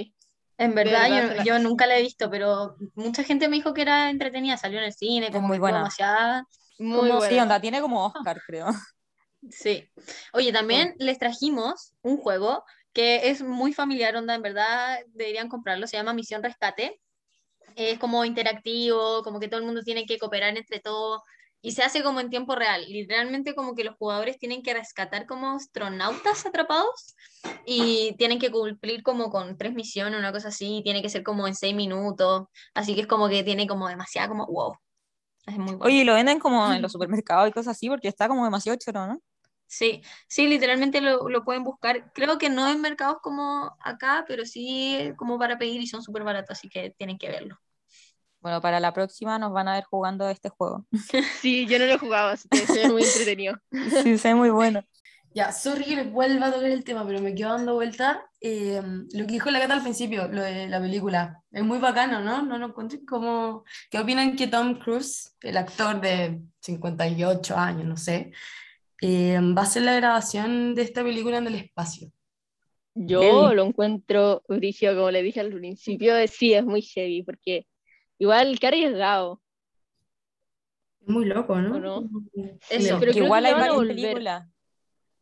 En 0.58 0.74
verdad, 0.74 1.08
verdad, 1.10 1.44
yo, 1.44 1.58
nunca 1.58 1.86
la 1.86 1.98
he 1.98 2.02
visto, 2.02 2.28
pero 2.28 2.76
mucha 2.94 3.24
gente 3.24 3.48
me 3.48 3.56
dijo 3.56 3.72
que 3.72 3.80
era 3.82 4.10
entretenida, 4.10 4.58
salió 4.58 4.78
en 4.78 4.84
el 4.84 4.92
cine, 4.92 5.26
Es 5.28 5.32
como 5.32 5.48
muy 5.48 5.58
buena. 5.58 5.78
demasiada... 5.78 6.46
muy 6.78 6.98
Como- 7.08 7.14
buena. 7.16 7.28
Sí, 7.34 7.38
onda, 7.40 7.60
tiene 7.60 7.80
como 7.80 8.04
Oscar, 8.06 8.40
creo. 8.46 8.66
Sí. 9.50 9.88
Oye, 10.34 10.52
también 10.52 10.94
les 10.98 11.18
trajimos 11.18 11.94
un 12.02 12.18
juego 12.18 12.62
que 12.92 13.30
es 13.30 13.42
muy 13.42 13.72
familiar, 13.72 14.14
onda, 14.16 14.34
en 14.34 14.42
verdad 14.42 14.98
deberían 15.14 15.48
comprarlo, 15.48 15.86
se 15.86 15.96
llama 15.96 16.12
Misión 16.12 16.42
Rescate. 16.42 17.00
Es 17.76 17.98
como 17.98 18.24
interactivo, 18.24 19.22
como 19.22 19.40
que 19.40 19.48
todo 19.48 19.60
el 19.60 19.66
mundo 19.66 19.82
tiene 19.82 20.06
que 20.06 20.18
cooperar 20.18 20.56
entre 20.56 20.80
todos 20.80 21.20
y 21.62 21.72
se 21.72 21.82
hace 21.82 22.02
como 22.02 22.20
en 22.20 22.30
tiempo 22.30 22.54
real. 22.54 22.84
Literalmente 22.88 23.54
como 23.54 23.74
que 23.74 23.84
los 23.84 23.96
jugadores 23.96 24.38
tienen 24.38 24.62
que 24.62 24.74
rescatar 24.74 25.26
como 25.26 25.50
astronautas 25.50 26.46
atrapados 26.46 27.14
y 27.66 28.14
tienen 28.16 28.38
que 28.38 28.50
cumplir 28.50 29.02
como 29.02 29.30
con 29.30 29.56
tres 29.58 29.74
misiones, 29.74 30.18
una 30.18 30.32
cosa 30.32 30.48
así, 30.48 30.78
y 30.78 30.82
tiene 30.82 31.02
que 31.02 31.08
ser 31.08 31.22
como 31.22 31.46
en 31.46 31.54
seis 31.54 31.74
minutos, 31.74 32.46
así 32.74 32.94
que 32.94 33.02
es 33.02 33.06
como 33.06 33.28
que 33.28 33.44
tiene 33.44 33.66
como 33.66 33.88
demasiado 33.88 34.28
como 34.30 34.46
wow. 34.46 34.74
Es 35.46 35.56
muy 35.56 35.74
bueno. 35.74 35.84
Oye, 35.84 35.96
¿y 35.96 36.04
lo 36.04 36.14
venden 36.14 36.38
como 36.38 36.72
en 36.72 36.82
los 36.82 36.92
supermercados 36.92 37.48
y 37.48 37.52
cosas 37.52 37.76
así 37.76 37.88
porque 37.88 38.08
está 38.08 38.28
como 38.28 38.44
demasiado 38.44 38.78
choro, 38.78 39.06
¿no? 39.06 39.20
Sí, 39.70 40.02
sí, 40.28 40.48
literalmente 40.48 41.00
lo, 41.00 41.28
lo 41.28 41.44
pueden 41.44 41.62
buscar. 41.64 42.12
Creo 42.12 42.38
que 42.38 42.50
no 42.50 42.68
en 42.68 42.80
mercados 42.80 43.18
como 43.22 43.76
acá, 43.80 44.24
pero 44.26 44.44
sí 44.44 45.12
como 45.16 45.38
para 45.38 45.58
pedir 45.58 45.80
y 45.80 45.86
son 45.86 46.02
súper 46.02 46.24
baratos, 46.24 46.58
así 46.58 46.68
que 46.68 46.90
tienen 46.90 47.18
que 47.18 47.28
verlo. 47.30 47.58
Bueno, 48.40 48.60
para 48.60 48.80
la 48.80 48.92
próxima 48.92 49.38
nos 49.38 49.52
van 49.52 49.68
a 49.68 49.74
ver 49.74 49.84
jugando 49.84 50.28
este 50.28 50.48
juego. 50.48 50.86
Sí, 51.40 51.66
yo 51.66 51.78
no 51.78 51.86
lo 51.86 51.92
he 51.94 51.98
jugado, 51.98 52.28
así 52.30 52.48
que 52.50 52.66
se 52.66 52.80
ve 52.80 52.88
muy 52.88 53.04
entretenido. 53.04 53.56
Sí, 54.02 54.18
se 54.18 54.28
ve 54.28 54.34
muy 54.34 54.50
bueno. 54.50 54.84
Ya, 55.32 55.52
sorry 55.52 55.84
que 55.84 55.94
les 55.96 56.10
vuelva 56.12 56.46
a 56.48 56.52
tocar 56.52 56.70
el 56.70 56.82
tema, 56.84 57.06
pero 57.06 57.20
me 57.20 57.34
quedo 57.34 57.50
dando 57.50 57.74
vuelta. 57.74 58.24
eh, 58.40 58.82
lo 59.12 59.26
que 59.26 59.32
dijo 59.34 59.50
la 59.50 59.60
Cata 59.60 59.74
al 59.74 59.82
principio, 59.82 60.26
lo 60.28 60.42
de 60.42 60.68
la 60.68 60.80
película. 60.80 61.42
Es 61.52 61.62
muy 61.62 61.78
bacano, 61.78 62.20
¿no? 62.20 62.42
¿No 62.42 62.58
lo 62.58 62.66
encuentran 62.66 63.04
como... 63.06 63.64
¿Qué 63.90 63.98
opinan 64.00 64.34
que 64.36 64.48
Tom 64.48 64.78
Cruise, 64.80 65.36
el 65.42 65.56
actor 65.56 66.00
de 66.00 66.42
58 66.60 67.56
años, 67.56 67.86
no 67.86 67.96
sé, 67.96 68.32
eh, 69.00 69.38
va 69.40 69.62
a 69.62 69.64
hacer 69.64 69.82
la 69.82 69.94
grabación 69.94 70.74
de 70.74 70.82
esta 70.82 71.02
película 71.02 71.38
en 71.38 71.46
el 71.46 71.54
espacio? 71.54 72.10
Yo 72.94 73.54
lo 73.54 73.64
encuentro 73.64 74.42
brígido, 74.48 74.94
como 74.94 75.10
le 75.10 75.22
dije 75.22 75.40
al 75.40 75.52
principio, 75.52 76.14
sí, 76.28 76.54
es 76.54 76.64
muy 76.64 76.82
heavy, 76.82 77.22
porque 77.22 77.66
igual 78.18 78.58
que 78.58 78.66
arriesgado. 78.66 79.40
Es 81.00 81.08
muy 81.08 81.24
loco, 81.24 81.56
¿no? 81.56 82.02
Eso. 82.68 82.98
Pero 82.98 83.12
que 83.12 83.20
igual 83.20 83.44
que 83.44 83.48
hay 83.48 83.54
varias 83.54 83.78
películas. 83.78 84.48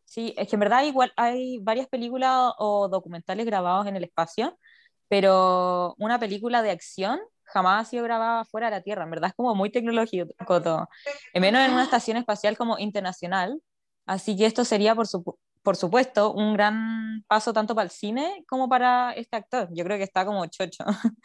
Sí, 0.04 0.34
es 0.38 0.48
que 0.48 0.56
en 0.56 0.60
verdad 0.60 0.84
igual 0.84 1.12
hay 1.16 1.58
varias 1.58 1.86
películas 1.86 2.52
o 2.58 2.88
documentales 2.88 3.44
grabados 3.44 3.86
en 3.86 3.94
el 3.94 4.04
espacio, 4.04 4.58
pero 5.06 5.94
una 5.98 6.18
película 6.18 6.62
de 6.62 6.70
acción 6.70 7.20
jamás 7.44 7.86
ha 7.86 7.90
sido 7.90 8.04
grabada 8.04 8.44
fuera 8.46 8.70
de 8.70 8.76
la 8.76 8.82
Tierra. 8.82 9.04
En 9.04 9.10
verdad 9.10 9.28
es 9.28 9.36
como 9.36 9.54
muy 9.54 9.70
tecnológico 9.70 10.32
todo. 10.62 10.88
Menos 11.34 11.62
en 11.62 11.72
una 11.72 11.84
estación 11.84 12.16
espacial 12.16 12.56
como 12.56 12.78
internacional. 12.78 13.60
Así 14.08 14.36
que 14.36 14.46
esto 14.46 14.64
sería, 14.66 14.94
por, 14.96 15.06
supu- 15.08 15.38
por 15.62 15.76
supuesto, 15.76 16.32
un 16.34 16.54
gran 16.54 17.24
paso 17.28 17.52
tanto 17.54 17.74
para 17.76 17.86
el 17.86 17.90
cine 17.92 18.44
como 18.48 18.68
para 18.70 19.12
este 19.14 19.36
actor. 19.36 19.68
Yo 19.74 19.84
creo 19.84 19.98
que 19.98 20.04
está 20.04 20.26
como 20.26 20.46
chocho. 20.48 20.84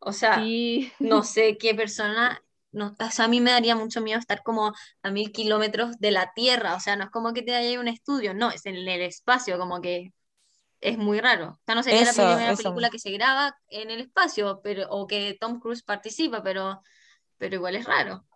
O 0.00 0.12
sea, 0.12 0.52
Sí, 0.52 0.92
no 0.98 1.22
sé 1.22 1.56
qué 1.58 1.74
persona, 1.74 2.40
no, 2.72 2.94
o 2.98 3.10
sea, 3.10 3.26
a 3.26 3.28
mí 3.28 3.40
me 3.40 3.50
daría 3.52 3.76
mucho 3.76 4.00
miedo 4.00 4.18
estar 4.18 4.42
como 4.42 4.72
a 5.02 5.10
mil 5.10 5.32
kilómetros 5.32 5.98
de 5.98 6.10
la 6.10 6.32
Tierra, 6.34 6.74
o 6.74 6.80
sea, 6.80 6.96
no 6.96 7.04
es 7.04 7.10
como 7.10 7.32
que 7.32 7.42
te 7.42 7.54
haya 7.54 7.78
un 7.80 7.88
estudio, 7.88 8.34
no, 8.34 8.50
es 8.50 8.66
en 8.66 8.76
el 8.76 8.88
espacio, 9.02 9.58
como 9.58 9.80
que 9.80 10.12
es 10.80 10.98
muy 10.98 11.20
raro. 11.20 11.50
O 11.52 11.60
sea, 11.66 11.74
no 11.76 11.82
sería 11.84 12.04
Eso, 12.04 12.06
la 12.06 12.14
primera 12.14 12.54
eso. 12.54 12.56
película 12.56 12.90
que 12.90 12.98
se 13.00 13.12
graba 13.12 13.56
en 13.68 13.90
el 13.90 14.00
espacio, 14.02 14.60
pero, 14.64 14.88
o 14.90 15.06
que 15.08 15.36
Tom 15.40 15.60
Cruise 15.60 15.82
participa, 15.84 16.42
pero, 16.42 16.82
pero 17.38 17.56
igual 17.56 17.76
es 17.76 17.86
raro. 17.86 18.26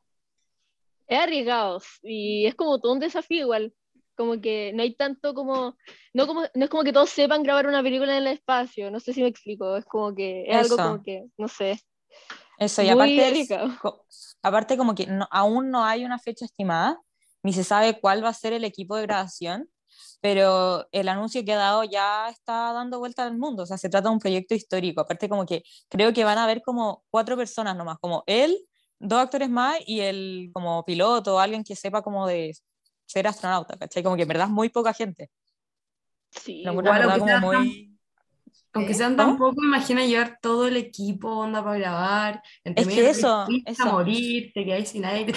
Es 1.08 1.18
arriesgado 1.18 1.80
y 2.02 2.46
es 2.46 2.54
como 2.54 2.80
todo 2.80 2.92
un 2.92 3.00
desafío 3.00 3.40
igual. 3.42 3.74
Como 4.16 4.40
que 4.40 4.72
no 4.74 4.82
hay 4.82 4.94
tanto 4.96 5.32
como 5.32 5.76
no, 6.12 6.26
como, 6.26 6.42
no 6.42 6.64
es 6.64 6.68
como 6.70 6.82
que 6.84 6.92
todos 6.92 7.10
sepan 7.10 7.42
grabar 7.42 7.66
una 7.66 7.82
película 7.82 8.12
en 8.16 8.26
el 8.26 8.32
espacio, 8.34 8.90
no 8.90 8.98
sé 9.00 9.12
si 9.12 9.22
me 9.22 9.28
explico, 9.28 9.76
es 9.76 9.84
como 9.84 10.14
que 10.14 10.42
es 10.48 10.56
algo 10.56 10.74
Eso. 10.74 10.82
como 10.82 11.02
que, 11.02 11.24
no 11.36 11.48
sé, 11.48 11.80
Eso, 12.58 12.82
y 12.82 12.86
Muy 12.86 12.94
aparte, 12.94 13.40
es- 13.40 13.48
aparte 14.42 14.76
como 14.76 14.94
que 14.94 15.06
no- 15.06 15.28
aún 15.30 15.70
no 15.70 15.84
hay 15.84 16.04
una 16.04 16.18
fecha 16.18 16.44
estimada, 16.44 17.00
ni 17.44 17.52
se 17.52 17.62
sabe 17.62 18.00
cuál 18.00 18.24
va 18.24 18.30
a 18.30 18.34
ser 18.34 18.52
el 18.52 18.64
equipo 18.64 18.96
de 18.96 19.02
grabación, 19.02 19.70
pero 20.20 20.86
el 20.90 21.08
anuncio 21.08 21.44
que 21.44 21.52
ha 21.52 21.56
dado 21.56 21.84
ya 21.84 22.28
está 22.28 22.72
dando 22.72 22.98
vuelta 22.98 23.22
al 23.24 23.38
mundo, 23.38 23.62
o 23.62 23.66
sea, 23.66 23.78
se 23.78 23.88
trata 23.88 24.08
de 24.08 24.14
un 24.14 24.18
proyecto 24.18 24.54
histórico, 24.56 25.00
aparte 25.00 25.28
como 25.28 25.46
que 25.46 25.62
creo 25.88 26.12
que 26.12 26.24
van 26.24 26.38
a 26.38 26.44
haber 26.44 26.62
como 26.62 27.04
cuatro 27.10 27.36
personas 27.36 27.76
nomás, 27.76 27.98
como 28.00 28.24
él, 28.26 28.58
dos 28.98 29.20
actores 29.20 29.48
más 29.50 29.78
y 29.86 30.00
el 30.00 30.50
como 30.52 30.84
piloto, 30.84 31.38
alguien 31.40 31.64
que 31.64 31.76
sepa 31.76 32.02
como 32.02 32.26
de 32.26 32.54
ser 33.06 33.26
astronauta, 33.26 33.76
¿cachai? 33.78 34.02
Como 34.02 34.16
que 34.16 34.22
en 34.22 34.28
verdad 34.28 34.46
es 34.48 34.52
muy 34.52 34.68
poca 34.68 34.92
gente. 34.94 35.30
sí, 36.30 36.62
en 36.64 36.70
Igual, 36.72 36.84
verdad 36.84 37.04
aunque 37.04 37.20
como 37.20 37.32
tan- 37.50 37.64
muy... 37.64 37.94
Aunque 38.74 38.92
¿Eh? 38.92 38.96
sean 38.96 39.16
¿Cómo? 39.16 39.30
tan 39.30 39.38
poco, 39.38 39.64
imagina 39.64 40.04
llevar 40.04 40.38
todo 40.42 40.68
el 40.68 40.76
equipo, 40.76 41.30
onda 41.30 41.64
para 41.64 41.78
grabar. 41.78 42.42
Entre 42.64 42.82
Es 42.82 42.88
que 42.94 43.08
eso, 43.10 43.46
eso. 43.66 43.84
morir, 43.92 44.52
te 44.54 44.64
quedáis 44.64 44.90
sin 44.90 45.04
aire. 45.04 45.32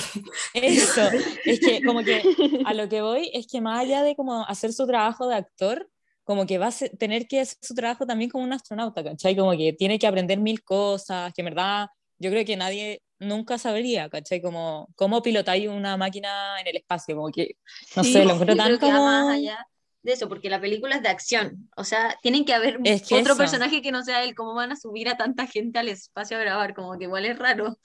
Eso, 0.54 1.02
es 1.46 1.60
que 1.60 1.82
como 1.84 2.04
que 2.04 2.22
a 2.66 2.74
lo 2.74 2.90
que 2.90 3.02
voy 3.02 3.32
es 3.34 3.48
que 3.48 3.62
más 3.62 3.80
allá 3.82 4.04
de 4.04 4.16
como 4.16 4.46
hacer 4.46 4.74
su 4.74 4.86
trabajo 4.86 5.28
de 5.28 5.36
actor, 5.36 5.90
como 6.24 6.46
que 6.46 6.58
va 6.58 6.68
a 6.68 6.72
tener 7.00 7.28
que 7.28 7.40
hacer 7.42 7.58
su 7.62 7.74
trabajo 7.74 8.06
también 8.06 8.30
como 8.30 8.44
un 8.44 8.54
astronauta, 8.54 9.04
¿cachai? 9.04 9.36
Como 9.36 9.52
que 9.54 9.74
tiene 9.74 9.98
que 9.98 10.08
aprender 10.08 10.40
mil 10.40 10.64
cosas, 10.64 11.34
que 11.34 11.42
en 11.42 11.46
verdad 11.46 11.88
yo 12.20 12.30
creo 12.30 12.46
que 12.46 12.58
nadie 12.58 13.02
nunca 13.22 13.58
sabría, 13.58 14.10
¿cachai? 14.10 14.42
Como 14.42 14.90
cómo 14.96 15.22
pilotáis 15.22 15.70
una 15.70 15.96
máquina 15.98 16.60
en 16.60 16.68
el 16.68 16.76
espacio, 16.78 17.16
como 17.16 17.32
que, 17.32 17.56
no 17.96 18.04
Sí, 18.04 18.14
sé, 18.14 18.26
lo 18.26 18.32
encuentro 18.34 18.56
Yo 18.56 18.78
tan 18.80 18.92
como... 18.92 19.06
más 19.06 19.36
allá 19.36 19.58
de 20.04 20.14
eso, 20.14 20.28
porque 20.28 20.50
la 20.50 20.60
película 20.60 20.96
es 20.96 21.04
de 21.04 21.10
acción, 21.10 21.70
o 21.78 21.84
sea, 21.84 22.18
tienen 22.24 22.44
que 22.44 22.56
haber 22.56 22.80
Es 22.84 23.08
que 23.08 23.14
otro 23.16 23.34
eso. 23.34 23.38
personaje 23.38 23.84
que 23.84 23.92
no 23.92 24.02
sea 24.04 24.24
él, 24.24 24.34
¿cómo 24.34 24.56
van 24.56 24.72
a 24.72 24.76
subir 24.76 25.08
a 25.08 25.16
tanta 25.16 25.46
gente 25.46 25.78
al 25.78 25.90
espacio 25.90 26.38
a 26.38 26.40
grabar? 26.40 26.74
Como 26.74 26.98
que 26.98 27.04
igual 27.06 27.26
es 27.28 27.38
raro. 27.38 27.78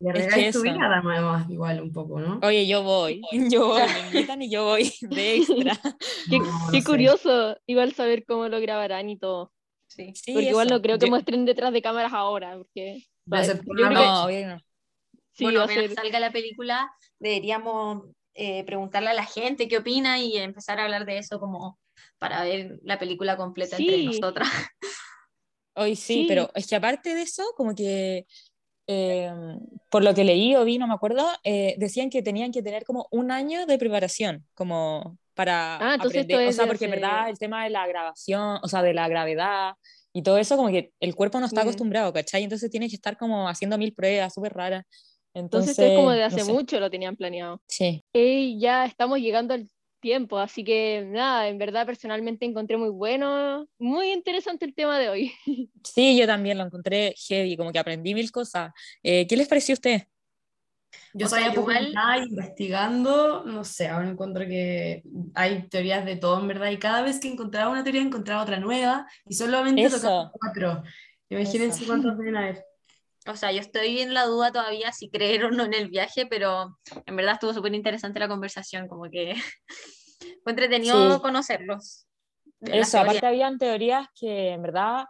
Y 0.00 0.08
Es 0.08 0.34
que 0.34 0.48
eso. 0.48 0.62
vida 0.62 0.78
además, 0.82 1.44
igual 1.50 1.82
un 1.82 1.92
poco, 1.92 2.18
¿no? 2.18 2.40
Oye, 2.42 2.66
yo 2.66 2.82
voy, 2.82 3.20
yo 3.50 3.66
voy, 3.68 3.82
me 3.82 4.00
invitan 4.06 4.40
y 4.40 4.50
yo 4.50 4.64
voy 4.64 4.90
de 5.02 5.36
extra. 5.36 5.78
Qué, 6.30 6.38
No, 6.38 6.46
no 6.46 6.72
qué 6.72 6.80
sé. 6.80 6.86
curioso, 6.86 7.58
igual 7.66 7.92
saber 7.92 8.24
cómo 8.24 8.48
lo 8.48 8.58
grabarán 8.60 9.10
y 9.10 9.18
todo. 9.18 9.52
Sí. 9.86 10.12
Sí, 10.14 10.32
Porque 10.32 10.48
igual 10.48 10.68
eso. 10.68 10.76
no 10.76 10.82
creo 10.82 10.98
que 10.98 11.06
Yo- 11.06 11.10
muestren 11.10 11.44
detrás 11.44 11.74
de 11.74 11.82
cámaras 11.82 12.14
ahora, 12.14 12.56
porque 12.56 13.04
yo 13.26 13.74
creo 13.74 13.90
No, 13.90 14.24
obvio 14.24 14.36
que 14.38 14.46
no. 14.46 14.58
Sí 15.40 15.44
bueno, 15.44 15.62
apenas 15.62 15.86
ser. 15.86 15.94
salga 15.94 16.20
la 16.20 16.30
película, 16.32 16.90
deberíamos 17.18 18.04
eh, 18.34 18.64
preguntarle 18.64 19.10
a 19.10 19.14
la 19.14 19.24
gente 19.26 19.66
qué 19.68 19.78
opina 19.78 20.18
y 20.20 20.36
empezar 20.36 20.78
a 20.78 20.84
hablar 20.84 21.04
de 21.04 21.18
eso 21.18 21.40
como 21.40 21.78
para 22.18 22.44
ver 22.44 22.78
la 22.84 22.98
película 22.98 23.36
completa 23.36 23.76
entre 23.76 23.96
Sí. 23.96 24.04
nosotras. 24.06 24.48
Hoy 25.74 25.96
sí, 25.96 26.14
Sí. 26.14 26.24
pero 26.28 26.50
es 26.54 26.66
que 26.66 26.76
aparte 26.76 27.14
de 27.14 27.22
eso, 27.22 27.44
como 27.56 27.74
que 27.74 28.26
eh, 28.86 29.32
por 29.88 30.02
lo 30.02 30.12
que 30.14 30.24
leí 30.24 30.56
o 30.56 30.64
vi, 30.64 30.78
no 30.78 30.88
me 30.88 30.94
acuerdo, 30.94 31.24
eh, 31.44 31.74
decían 31.78 32.10
que 32.10 32.22
tenían 32.22 32.50
que 32.50 32.62
tener 32.62 32.84
como 32.84 33.06
un 33.12 33.30
año 33.30 33.64
de 33.66 33.78
preparación, 33.78 34.44
como 34.54 35.16
para 35.34 35.76
Ah, 35.76 35.94
entonces 35.94 36.22
aprender, 36.22 36.40
esto 36.40 36.46
o 36.48 36.50
es 36.50 36.56
sea, 36.56 36.66
porque 36.66 36.84
en 36.86 36.90
verdad 36.90 37.28
el 37.30 37.38
tema 37.38 37.62
de 37.64 37.70
la 37.70 37.86
grabación, 37.86 38.58
o 38.62 38.68
sea, 38.68 38.82
de 38.82 38.92
la 38.92 39.06
gravedad 39.08 39.74
y 40.12 40.22
todo 40.22 40.38
eso, 40.38 40.56
como 40.56 40.70
que 40.70 40.92
el 40.98 41.14
cuerpo 41.14 41.38
no 41.38 41.46
está 41.46 41.60
Mm. 41.60 41.62
acostumbrado, 41.68 42.12
¿cachai? 42.12 42.42
Entonces 42.42 42.68
tiene 42.70 42.88
que 42.88 42.96
estar 42.96 43.16
como 43.16 43.48
haciendo 43.48 43.78
mil 43.78 43.94
pruebas 43.94 44.34
súper 44.34 44.54
raras. 44.54 44.84
Entonces, 45.34 45.78
Entonces, 45.78 45.92
es 45.92 45.96
como 45.96 46.10
de 46.10 46.20
no 46.20 46.26
hace 46.26 46.40
sé. 46.40 46.52
mucho 46.52 46.80
lo 46.80 46.90
tenían 46.90 47.16
planeado. 47.16 47.62
Sí, 47.68 48.02
Y 48.12 48.58
ya 48.60 48.84
estamos 48.84 49.18
llegando 49.20 49.54
al 49.54 49.68
tiempo, 50.00 50.38
así 50.38 50.64
que 50.64 51.04
nada, 51.06 51.48
en 51.48 51.58
verdad 51.58 51.84
personalmente 51.86 52.46
encontré 52.46 52.76
muy 52.78 52.88
bueno, 52.88 53.66
muy 53.78 54.10
interesante 54.12 54.64
el 54.64 54.74
tema 54.74 54.98
de 54.98 55.08
hoy. 55.10 55.32
sí, 55.84 56.18
yo 56.18 56.26
también 56.26 56.58
lo 56.58 56.64
encontré 56.64 57.14
heavy, 57.28 57.56
como 57.56 57.70
que 57.70 57.78
aprendí 57.78 58.14
mil 58.14 58.30
cosas. 58.32 58.72
Eh, 59.02 59.26
¿qué 59.26 59.36
les 59.36 59.46
pareció 59.46 59.74
a 59.74 59.74
ustedes? 59.74 60.06
Yo 61.12 61.26
O 61.26 61.28
sabía 61.28 61.52
poco 61.52 61.70
igual- 61.70 61.92
investigando, 62.28 63.44
no 63.44 63.62
sé, 63.64 63.88
ahora 63.88 64.08
encuentro 64.08 64.44
que 64.46 65.02
hay 65.34 65.68
teorías 65.68 66.04
de 66.04 66.16
todo 66.16 66.40
en 66.40 66.48
verdad, 66.48 66.70
y 66.70 66.78
cada 66.78 67.02
vez 67.02 67.20
que 67.20 67.28
encontraba 67.28 67.70
una 67.70 67.84
teoría 67.84 68.00
encontraba 68.02 68.42
otra 68.42 68.58
nueva, 68.58 69.06
y 69.26 69.34
solamente 69.34 69.88
tocaba 69.90 70.32
cuatro. 70.32 70.82
Imagínense 71.28 71.78
Eso. 71.84 71.86
cuántos 71.86 72.18
deben 72.18 72.36
haber. 72.36 72.64
O 73.30 73.36
sea, 73.36 73.52
yo 73.52 73.60
estoy 73.60 74.00
en 74.00 74.14
la 74.14 74.24
duda 74.24 74.52
todavía 74.52 74.92
si 74.92 75.08
creer 75.10 75.44
o 75.44 75.50
no 75.50 75.64
en 75.64 75.74
el 75.74 75.88
viaje, 75.88 76.26
pero 76.26 76.76
en 77.06 77.16
verdad 77.16 77.34
estuvo 77.34 77.54
súper 77.54 77.74
interesante 77.74 78.20
la 78.20 78.28
conversación, 78.28 78.88
como 78.88 79.04
que 79.10 79.34
fue 80.42 80.52
entretenido 80.52 81.16
Sí. 81.16 81.22
conocerlos. 81.22 82.06
Eso, 82.60 82.98
aparte 83.00 83.26
habían 83.26 83.58
teorías 83.58 84.06
que 84.18 84.50
en 84.50 84.62
verdad, 84.62 85.04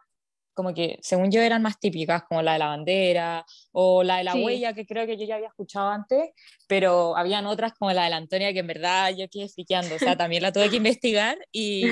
como 0.54 0.72
que 0.74 0.98
según 1.02 1.30
yo 1.32 1.40
eran 1.40 1.62
más 1.62 1.80
típicas, 1.80 2.22
como 2.28 2.42
la 2.42 2.52
de 2.52 2.58
la 2.60 2.66
bandera 2.66 3.44
o 3.72 4.02
la 4.02 4.18
de 4.18 4.24
la 4.24 4.32
Sí. 4.34 4.42
huella, 4.44 4.72
que 4.72 4.86
creo 4.86 5.06
que 5.06 5.16
yo 5.16 5.24
ya 5.24 5.36
había 5.36 5.48
escuchado 5.48 5.88
antes, 5.88 6.30
pero 6.68 7.16
habían 7.16 7.46
otras 7.46 7.72
como 7.72 7.92
la 7.92 8.04
de 8.04 8.10
la 8.10 8.16
Antonia, 8.16 8.52
que 8.52 8.60
en 8.60 8.66
verdad 8.66 9.10
yo 9.16 9.28
quedé 9.28 9.48
friqueando, 9.48 9.96
o 9.96 9.98
sea, 9.98 10.16
también 10.16 10.42
la 10.42 10.52
tuve 10.52 10.70
que 10.70 10.76
investigar 10.76 11.38
y, 11.50 11.82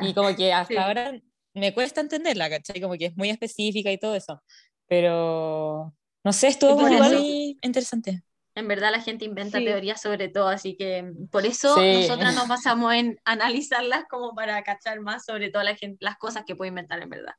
y 0.00 0.14
como 0.14 0.34
que 0.34 0.52
hasta 0.52 0.68
Sí. 0.68 0.76
ahora 0.76 1.12
me 1.54 1.72
cuesta 1.72 2.02
entenderla, 2.02 2.50
¿cachai? 2.50 2.80
Como 2.82 2.94
que 2.94 3.06
es 3.06 3.16
muy 3.16 3.30
específica 3.30 3.90
y 3.90 3.96
todo 3.98 4.14
eso, 4.14 4.42
pero 4.86 5.94
no 6.24 6.32
sé, 6.32 6.48
estuvo 6.48 6.76
muy 6.76 7.58
interesante. 7.62 8.22
En 8.54 8.68
verdad 8.68 8.90
la 8.90 9.02
gente 9.02 9.24
inventa 9.26 9.58
Sí. 9.58 9.64
teorías 9.64 10.00
sobre 10.00 10.28
todo, 10.28 10.48
así 10.48 10.76
que 10.76 11.02
mm, 11.02 11.28
por 11.28 11.44
eso 11.44 11.74
Sí. 11.74 11.92
nosotras 11.92 12.34
nos 12.34 12.48
basamos 12.48 12.94
en 12.94 13.20
analizarlas 13.24 14.04
como 14.08 14.34
para 14.34 14.62
cachar 14.62 15.00
más 15.00 15.24
sobre 15.24 15.50
todas 15.50 15.66
la 15.66 15.76
gente, 15.76 15.98
las 16.04 16.16
cosas 16.16 16.44
que 16.46 16.56
puede 16.56 16.70
inventar 16.70 17.02
en 17.02 17.10
verdad 17.10 17.34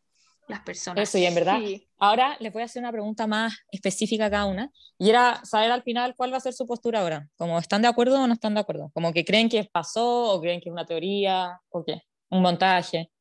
las 0.48 0.62
personas. 0.62 1.10
Eso, 1.10 1.18
y 1.18 1.26
en 1.26 1.36
verdad, 1.36 1.58
Sí. 1.60 1.90
ahora 1.98 2.38
les 2.40 2.54
voy 2.54 2.62
a 2.62 2.66
hacer 2.66 2.82
una 2.82 2.92
pregunta 2.92 3.28
más 3.28 3.58
específica 3.70 4.28
a 4.28 4.30
cada 4.30 4.46
una, 4.46 4.72
y 4.98 5.10
era 5.10 5.44
saber 5.44 5.72
al 5.72 5.84
final 5.84 6.14
cuál 6.16 6.32
va 6.32 6.38
a 6.38 6.40
ser 6.40 6.54
su 6.54 6.66
postura 6.66 7.02
ahora, 7.02 7.28
como 7.36 7.60
están 7.60 7.82
de 7.82 7.90
acuerdo 7.90 8.22
o 8.22 8.28
no 8.28 8.34
están 8.34 8.54
de 8.54 8.62
acuerdo, 8.62 8.90
como 8.94 9.12
que 9.12 9.26
creen 9.26 9.50
que 9.50 9.66
pasó 9.70 10.32
o 10.32 10.40
creen 10.40 10.62
que 10.62 10.70
es 10.70 10.74
una 10.74 10.86
teoría 10.86 11.60
o 11.70 11.84
qué, 11.84 12.02
un 12.30 12.42
montaje. 12.42 13.12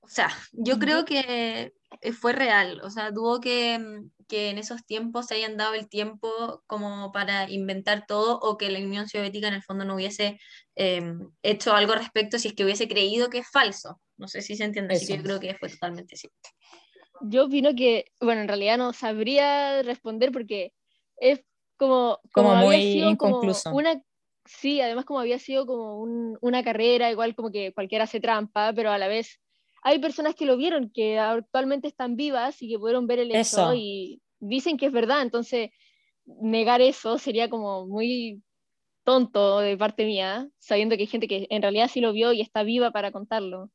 O 0.00 0.08
sea, 0.08 0.30
yo 0.52 0.78
creo 0.78 1.04
que 1.04 1.72
fue 2.12 2.32
real, 2.32 2.80
o 2.82 2.90
sea, 2.90 3.12
tuvo 3.12 3.40
que, 3.40 3.78
mm, 3.78 4.10
que 4.28 4.50
en 4.50 4.58
esos 4.58 4.84
tiempos 4.84 5.26
se 5.26 5.34
hayan 5.36 5.56
dado 5.56 5.74
el 5.74 5.88
tiempo 5.88 6.62
como 6.66 7.12
para 7.12 7.50
inventar 7.50 8.04
todo 8.06 8.38
o 8.40 8.56
que 8.58 8.70
la 8.70 8.78
Unión 8.78 9.08
Soviética 9.08 9.48
en 9.48 9.54
el 9.54 9.62
fondo 9.62 9.84
no 9.84 9.94
hubiese 9.96 10.38
eh, 10.76 11.02
hecho 11.42 11.72
algo 11.74 11.92
al 11.92 12.00
respecto 12.00 12.38
si 12.38 12.48
es 12.48 12.54
que 12.54 12.64
hubiese 12.64 12.88
creído 12.88 13.30
que 13.30 13.38
es 13.38 13.48
falso. 13.50 14.00
No 14.16 14.28
sé 14.28 14.42
si 14.42 14.56
se 14.56 14.64
entiende, 14.64 14.94
así 14.94 15.06
que 15.06 15.16
yo 15.16 15.22
creo 15.22 15.40
que 15.40 15.54
fue 15.54 15.68
totalmente 15.68 16.16
cierto. 16.16 16.50
Yo 17.22 17.46
opino 17.46 17.74
que, 17.74 18.06
bueno, 18.20 18.42
en 18.42 18.48
realidad 18.48 18.78
no 18.78 18.92
sabría 18.92 19.82
responder 19.82 20.30
porque 20.32 20.72
es 21.16 21.40
como, 21.76 22.20
Como 22.32 22.52
había 22.52 22.66
muy 22.66 22.82
sido 22.82 23.16
como 23.16 23.38
inconcluso. 23.40 23.70
una, 23.70 24.02
sí, 24.44 24.80
además 24.80 25.04
como 25.04 25.20
había 25.20 25.38
sido 25.38 25.66
como 25.66 26.00
un- 26.00 26.38
una 26.40 26.62
carrera, 26.62 27.10
igual 27.10 27.34
como 27.34 27.50
que 27.50 27.72
cualquiera 27.72 28.04
hace 28.04 28.20
trampa, 28.20 28.72
pero 28.74 28.90
a 28.90 28.98
la 28.98 29.08
vez 29.08 29.40
hay 29.82 29.98
personas 29.98 30.34
que 30.34 30.46
lo 30.46 30.56
vieron, 30.56 30.90
que 30.90 31.18
actualmente 31.18 31.88
están 31.88 32.16
vivas 32.16 32.60
y 32.62 32.68
que 32.68 32.78
pudieron 32.78 33.06
ver 33.06 33.20
el 33.20 33.30
hecho 33.30 33.38
Eso. 33.40 33.74
y 33.74 34.20
dicen 34.40 34.76
que 34.76 34.86
es 34.86 34.92
verdad, 34.92 35.22
entonces 35.22 35.70
negar 36.26 36.80
eso 36.80 37.18
sería 37.18 37.48
como 37.48 37.86
muy 37.86 38.42
tonto 39.04 39.60
de 39.60 39.76
parte 39.76 40.04
mía, 40.04 40.48
sabiendo 40.58 40.96
que 40.96 41.02
hay 41.02 41.06
gente 41.06 41.28
que 41.28 41.46
en 41.50 41.62
realidad 41.62 41.88
sí 41.90 42.00
lo 42.00 42.12
vio 42.12 42.32
y 42.32 42.40
está 42.40 42.62
viva 42.62 42.90
para 42.90 43.10
contarlo. 43.10 43.70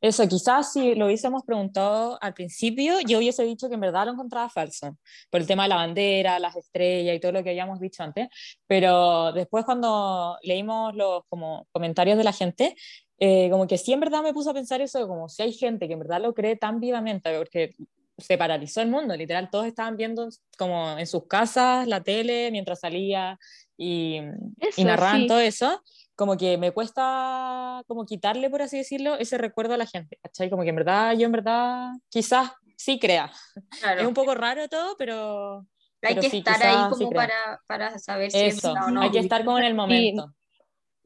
Eso, 0.00 0.26
quizás 0.26 0.72
si 0.72 0.94
lo 0.94 1.06
hubiésemos 1.06 1.42
preguntado 1.44 2.18
al 2.22 2.34
principio, 2.34 2.94
yo 3.06 3.18
hubiese 3.18 3.44
dicho 3.44 3.68
que 3.68 3.74
en 3.74 3.80
verdad 3.80 4.06
lo 4.06 4.12
encontraba 4.12 4.48
falso, 4.48 4.96
por 5.30 5.40
el 5.40 5.46
tema 5.46 5.64
de 5.64 5.68
la 5.68 5.76
bandera, 5.76 6.38
las 6.38 6.56
estrellas 6.56 7.14
y 7.14 7.20
todo 7.20 7.32
lo 7.32 7.44
que 7.44 7.50
habíamos 7.50 7.80
dicho 7.80 8.02
antes, 8.02 8.28
pero 8.66 9.32
después 9.32 9.64
cuando 9.64 10.38
leímos 10.42 10.94
los 10.94 11.24
como, 11.28 11.66
comentarios 11.72 12.16
de 12.16 12.24
la 12.24 12.32
gente, 12.32 12.74
eh, 13.18 13.48
como 13.50 13.66
que 13.66 13.78
sí 13.78 13.92
en 13.92 14.00
verdad 14.00 14.22
me 14.22 14.32
puso 14.32 14.50
a 14.50 14.54
pensar 14.54 14.80
eso, 14.80 14.98
de 14.98 15.06
como 15.06 15.28
si 15.28 15.42
hay 15.42 15.52
gente 15.52 15.86
que 15.86 15.94
en 15.94 16.00
verdad 16.00 16.20
lo 16.20 16.34
cree 16.34 16.56
tan 16.56 16.80
vivamente, 16.80 17.36
porque 17.38 17.74
se 18.18 18.38
paralizó 18.38 18.80
el 18.80 18.88
mundo, 18.88 19.14
literal, 19.16 19.50
todos 19.50 19.66
estaban 19.66 19.96
viendo 19.96 20.28
como 20.58 20.98
en 20.98 21.06
sus 21.06 21.26
casas 21.26 21.86
la 21.86 22.02
tele 22.02 22.50
mientras 22.50 22.80
salía 22.80 23.38
y, 23.76 24.20
Eso, 24.58 24.80
y 24.80 24.84
narraban 24.84 25.22
sí. 25.22 25.26
todo 25.26 25.40
eso, 25.40 25.82
como 26.14 26.36
que 26.38 26.56
me 26.56 26.72
cuesta 26.72 27.82
como 27.86 28.06
quitarle, 28.06 28.48
por 28.48 28.62
así 28.62 28.78
decirlo, 28.78 29.16
ese 29.18 29.36
recuerdo 29.36 29.74
a 29.74 29.76
la 29.76 29.84
gente, 29.86 30.18
¿cachai? 30.22 30.48
Como 30.48 30.62
que 30.62 30.70
en 30.70 30.76
verdad, 30.76 31.12
yo 31.14 31.26
en 31.26 31.32
verdad 31.32 31.90
quizás 32.08 32.52
sí 32.76 32.98
crea. 32.98 33.30
Claro. 33.80 34.00
Es 34.00 34.06
un 34.06 34.14
poco 34.14 34.34
raro 34.34 34.66
todo, 34.68 34.96
pero 34.96 35.58
Hay 36.02 36.14
pero 36.14 36.22
que 36.22 36.30
sí, 36.30 36.38
estar 36.38 36.62
ahí 36.62 36.84
sí 36.84 36.90
como 36.90 37.10
crea. 37.10 37.22
para, 37.26 37.60
para 37.66 37.98
saber 37.98 38.30
si 38.30 38.38
es 38.38 38.56
eso, 38.58 38.72
verdad 38.72 38.88
o 38.88 38.90
no. 38.92 39.02
hay 39.02 39.10
que 39.10 39.18
estar 39.18 39.44
como 39.44 39.58
en 39.58 39.64
el 39.64 39.74
momento. 39.74 40.32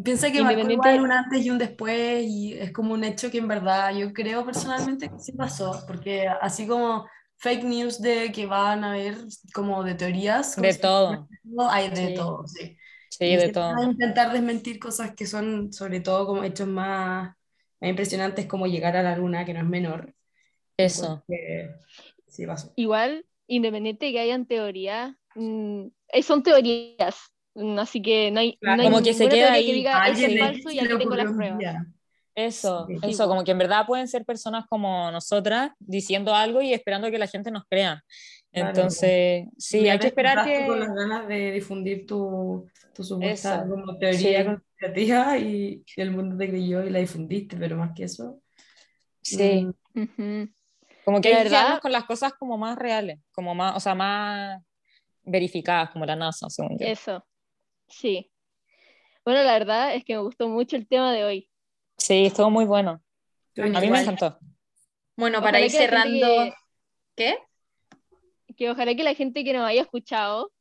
Piensa 0.03 0.31
que 0.31 0.43
marcó 0.43 0.61
Independiente- 0.61 0.89
igual 0.91 1.01
un 1.05 1.13
antes 1.13 1.45
y 1.45 1.51
un 1.51 1.59
después 1.59 2.25
y 2.27 2.55
es 2.55 2.73
como 2.73 2.95
un 2.95 3.05
hecho 3.05 3.31
que 3.31 3.39
en 3.39 3.49
verdad 3.49 3.95
yo 3.95 4.13
creo 4.13 4.45
personalmente 4.45 5.09
que 5.09 5.19
sí 5.19 5.33
pasó, 5.33 5.85
porque 5.87 6.27
así 6.29 6.67
como 6.67 7.07
fake 7.37 7.65
news 7.65 8.01
de 8.01 8.33
que 8.33 8.47
van 8.47 8.85
a 8.85 8.93
haber 8.93 9.17
como 9.55 9.83
de 9.85 9.95
teorías, 9.95 10.57
De 10.57 10.75
todo. 10.75 11.29
hay 11.71 11.91
de 11.91 12.09
Sí. 12.09 12.15
todo, 12.15 12.47
sí. 12.47 12.77
Sí, 13.11 13.25
Y 13.27 13.37
de 13.37 13.49
todo. 13.49 13.83
intentar 13.83 14.33
desmentir 14.33 14.79
cosas 14.79 15.15
que 15.15 15.27
son 15.27 15.73
sobre 15.73 16.01
todo 16.01 16.27
como 16.27 16.45
hechos 16.45 16.69
más, 16.69 17.35
más 17.81 17.91
impresionantes 17.91 18.47
como 18.47 18.67
llegar 18.67 18.97
a 18.97 19.03
la 19.03 19.17
luna, 19.17 19.45
que 19.45 19.53
no 19.53 19.61
es 19.61 19.67
menor. 19.67 20.15
Eso. 20.77 21.23
Porque 21.27 21.71
sí 22.29 22.47
pasó. 22.47 22.73
igual, 22.77 23.27
independiente 23.49 24.07
de 24.07 24.13
que 24.13 24.21
hayan 24.21 24.47
teorías, 24.47 25.15
mm, 25.35 25.87
eh, 26.09 26.23
son 26.23 26.43
teorías, 26.43 27.17
así 27.79 28.01
que 28.03 28.31
no 28.31 28.41
hay, 28.41 28.57
Claro. 28.59 28.77
no 28.77 28.83
hay 28.83 28.89
Como 28.91 29.03
que 29.03 29.15
se 29.15 29.29
queda 29.29 29.53
ahí. 29.53 29.67
que 29.67 29.73
diga 29.75 30.09
es 30.09 30.39
falso 30.39 30.71
y 30.71 30.79
aquí 30.79 30.99
tengo 30.99 31.15
las 31.17 31.33
pruebas. 31.33 31.87
Eso, 32.35 32.87
Sí. 32.87 32.95
eso, 33.03 33.29
como 33.29 33.43
que 33.45 33.51
en 33.51 33.59
verdad 33.59 33.85
pueden 33.87 34.07
ser 34.09 34.25
personas 34.25 34.65
como 34.69 35.11
nosotras 35.11 35.73
diciendo 35.79 36.35
algo 36.35 36.63
y 36.63 36.73
esperando 36.73 37.11
que 37.11 37.19
la 37.19 37.27
gente 37.27 37.51
nos 37.51 37.65
crea. 37.69 38.03
Claro. 38.53 38.69
Entonces, 38.69 39.47
sí, 39.59 39.89
hay 39.89 39.99
que 39.99 40.07
esperar 40.09 40.45
despertaste 40.45 40.67
con 40.67 40.79
que... 40.81 40.87
las 40.87 40.95
ganas 40.95 41.29
de 41.29 41.53
difundir 41.53 42.07
tu, 42.07 42.67
tu 42.95 43.05
supuesta 43.05 43.67
como 43.69 43.97
teoría 43.99 44.41
sí. 44.41 44.45
conspirativa 44.47 45.39
y, 45.39 45.85
y 45.97 46.01
el 46.01 46.11
mundo 46.13 46.37
te 46.37 46.49
creyó 46.49 46.83
y 46.85 46.91
la 46.91 46.99
difundiste, 47.01 47.57
pero 47.57 47.77
más 47.77 47.91
que 47.95 48.05
eso. 48.05 48.41
Sí, 49.23 49.67
mm, 49.95 50.43
como 51.05 51.21
que 51.21 51.29
hay 51.29 51.43
que 51.43 51.49
quedarnos 51.49 51.51
verdad- 51.51 51.81
con 51.81 51.93
las 51.93 52.05
cosas 52.05 52.33
como 52.39 52.57
más 52.57 52.77
reales, 52.79 53.19
como 53.33 53.55
más, 53.55 53.77
o 53.77 53.81
sea, 53.81 53.95
más 53.95 54.63
verificadas, 55.23 55.91
como 55.91 56.07
la 56.07 56.17
NASA, 56.17 56.49
según 56.49 56.79
yo. 56.79 56.87
Eso, 56.87 57.25
sí. 57.91 58.31
Bueno, 59.25 59.43
la 59.43 59.53
verdad 59.53 59.95
es 59.95 60.05
que 60.05 60.15
me 60.15 60.23
gustó 60.23 60.49
mucho 60.49 60.77
el 60.77 60.89
tema 60.89 61.13
de 61.13 61.25
hoy. 61.25 61.49
Sí, 61.99 62.27
estuvo 62.27 62.51
muy 62.51 62.65
bueno. 62.65 63.03
A 63.57 63.81
mí 63.81 63.91
me 63.91 64.01
encantó. 64.01 64.39
Bueno, 65.17 65.39
Ojalá 65.39 65.53
para 65.53 65.61
ir 65.65 65.71
que 65.71 65.79
cerrando. 65.79 66.55
¿Qué? 67.15 67.37
Que 68.57 68.71
ojalá 68.71 68.95
que 68.95 69.03
la 69.03 69.15
gente 69.15 69.45
que 69.45 69.53
nos 69.53 69.67
haya 69.67 69.83
escuchado 69.83 70.53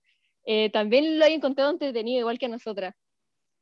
eh, 0.45 0.69
también 0.71 1.19
lo 1.19 1.25
haya 1.25 1.35
encontrado 1.35 1.71
entretenido, 1.71 2.21
igual 2.21 2.39
que 2.39 2.47
a 2.47 2.49
nosotras. 2.49 2.95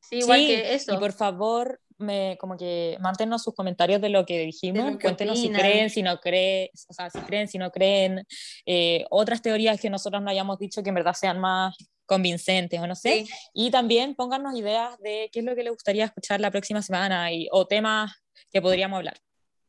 Sí, 0.00 0.16
igual 0.18 0.40
Sí, 0.40 0.46
que 0.46 0.74
eso. 0.74 0.94
Y 0.94 0.98
por 0.98 1.12
favor, 1.12 1.80
me, 1.98 2.36
como 2.38 2.56
que 2.56 2.96
manténnos 3.00 3.42
sus 3.42 3.54
comentarios 3.54 4.00
de 4.00 4.08
lo 4.08 4.24
que 4.26 4.38
dijimos. 4.40 4.84
De 4.84 4.90
lo 4.92 4.98
que 4.98 5.02
Cuéntenos 5.04 5.38
si 5.40 5.50
creen, 5.50 5.90
si 5.90 6.02
no 6.02 6.18
creen, 6.20 6.70
o 6.88 6.92
sea, 6.92 7.10
si 7.10 7.18
creen, 7.20 7.48
si 7.48 7.58
no 7.58 7.70
creen. 7.70 8.26
eh, 8.66 9.04
otras 9.10 9.42
teorías 9.42 9.80
que 9.80 9.90
nosotros 9.90 10.22
no 10.22 10.30
hayamos 10.30 10.58
dicho 10.58 10.82
que 10.82 10.88
en 10.90 10.94
verdad 10.96 11.14
sean 11.14 11.38
más 11.40 11.76
convincentes 12.06 12.80
o 12.80 12.86
no 12.86 12.94
sé. 12.94 13.26
Sí. 13.26 13.32
Y 13.52 13.70
también 13.70 14.14
pónganos 14.14 14.56
ideas 14.56 14.98
de 15.00 15.28
qué 15.32 15.40
es 15.40 15.44
lo 15.44 15.54
que 15.54 15.62
les 15.62 15.72
gustaría 15.72 16.06
escuchar 16.06 16.40
la 16.40 16.50
próxima 16.50 16.80
semana 16.82 17.30
y, 17.32 17.48
o 17.52 17.66
temas 17.66 18.12
que 18.50 18.62
podríamos 18.62 18.96
hablar. 18.96 19.18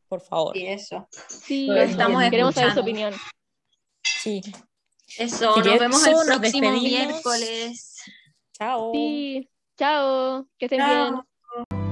Por 0.07 0.21
favor. 0.21 0.55
Sí, 0.55 0.65
eso. 0.65 1.07
Sí, 1.27 1.67
Lo 1.67 1.75
estamos 1.81 2.23
queremos 2.29 2.55
saber 2.55 2.73
su 2.73 2.79
opinión. 2.79 3.13
Sí. 4.03 4.41
Eso, 5.17 5.55
nos 5.55 5.79
vemos 5.79 6.01
eso, 6.07 6.21
el 6.21 6.27
nos 6.27 6.39
próximo 6.39 6.71
despedimos. 6.71 6.81
miércoles. 6.83 7.97
Chao. 8.53 8.91
Sí, 8.93 9.49
chao, 9.77 10.47
que 10.57 10.65
estén 10.65 10.79
Chao. 10.79 11.25
bien. 11.69 11.88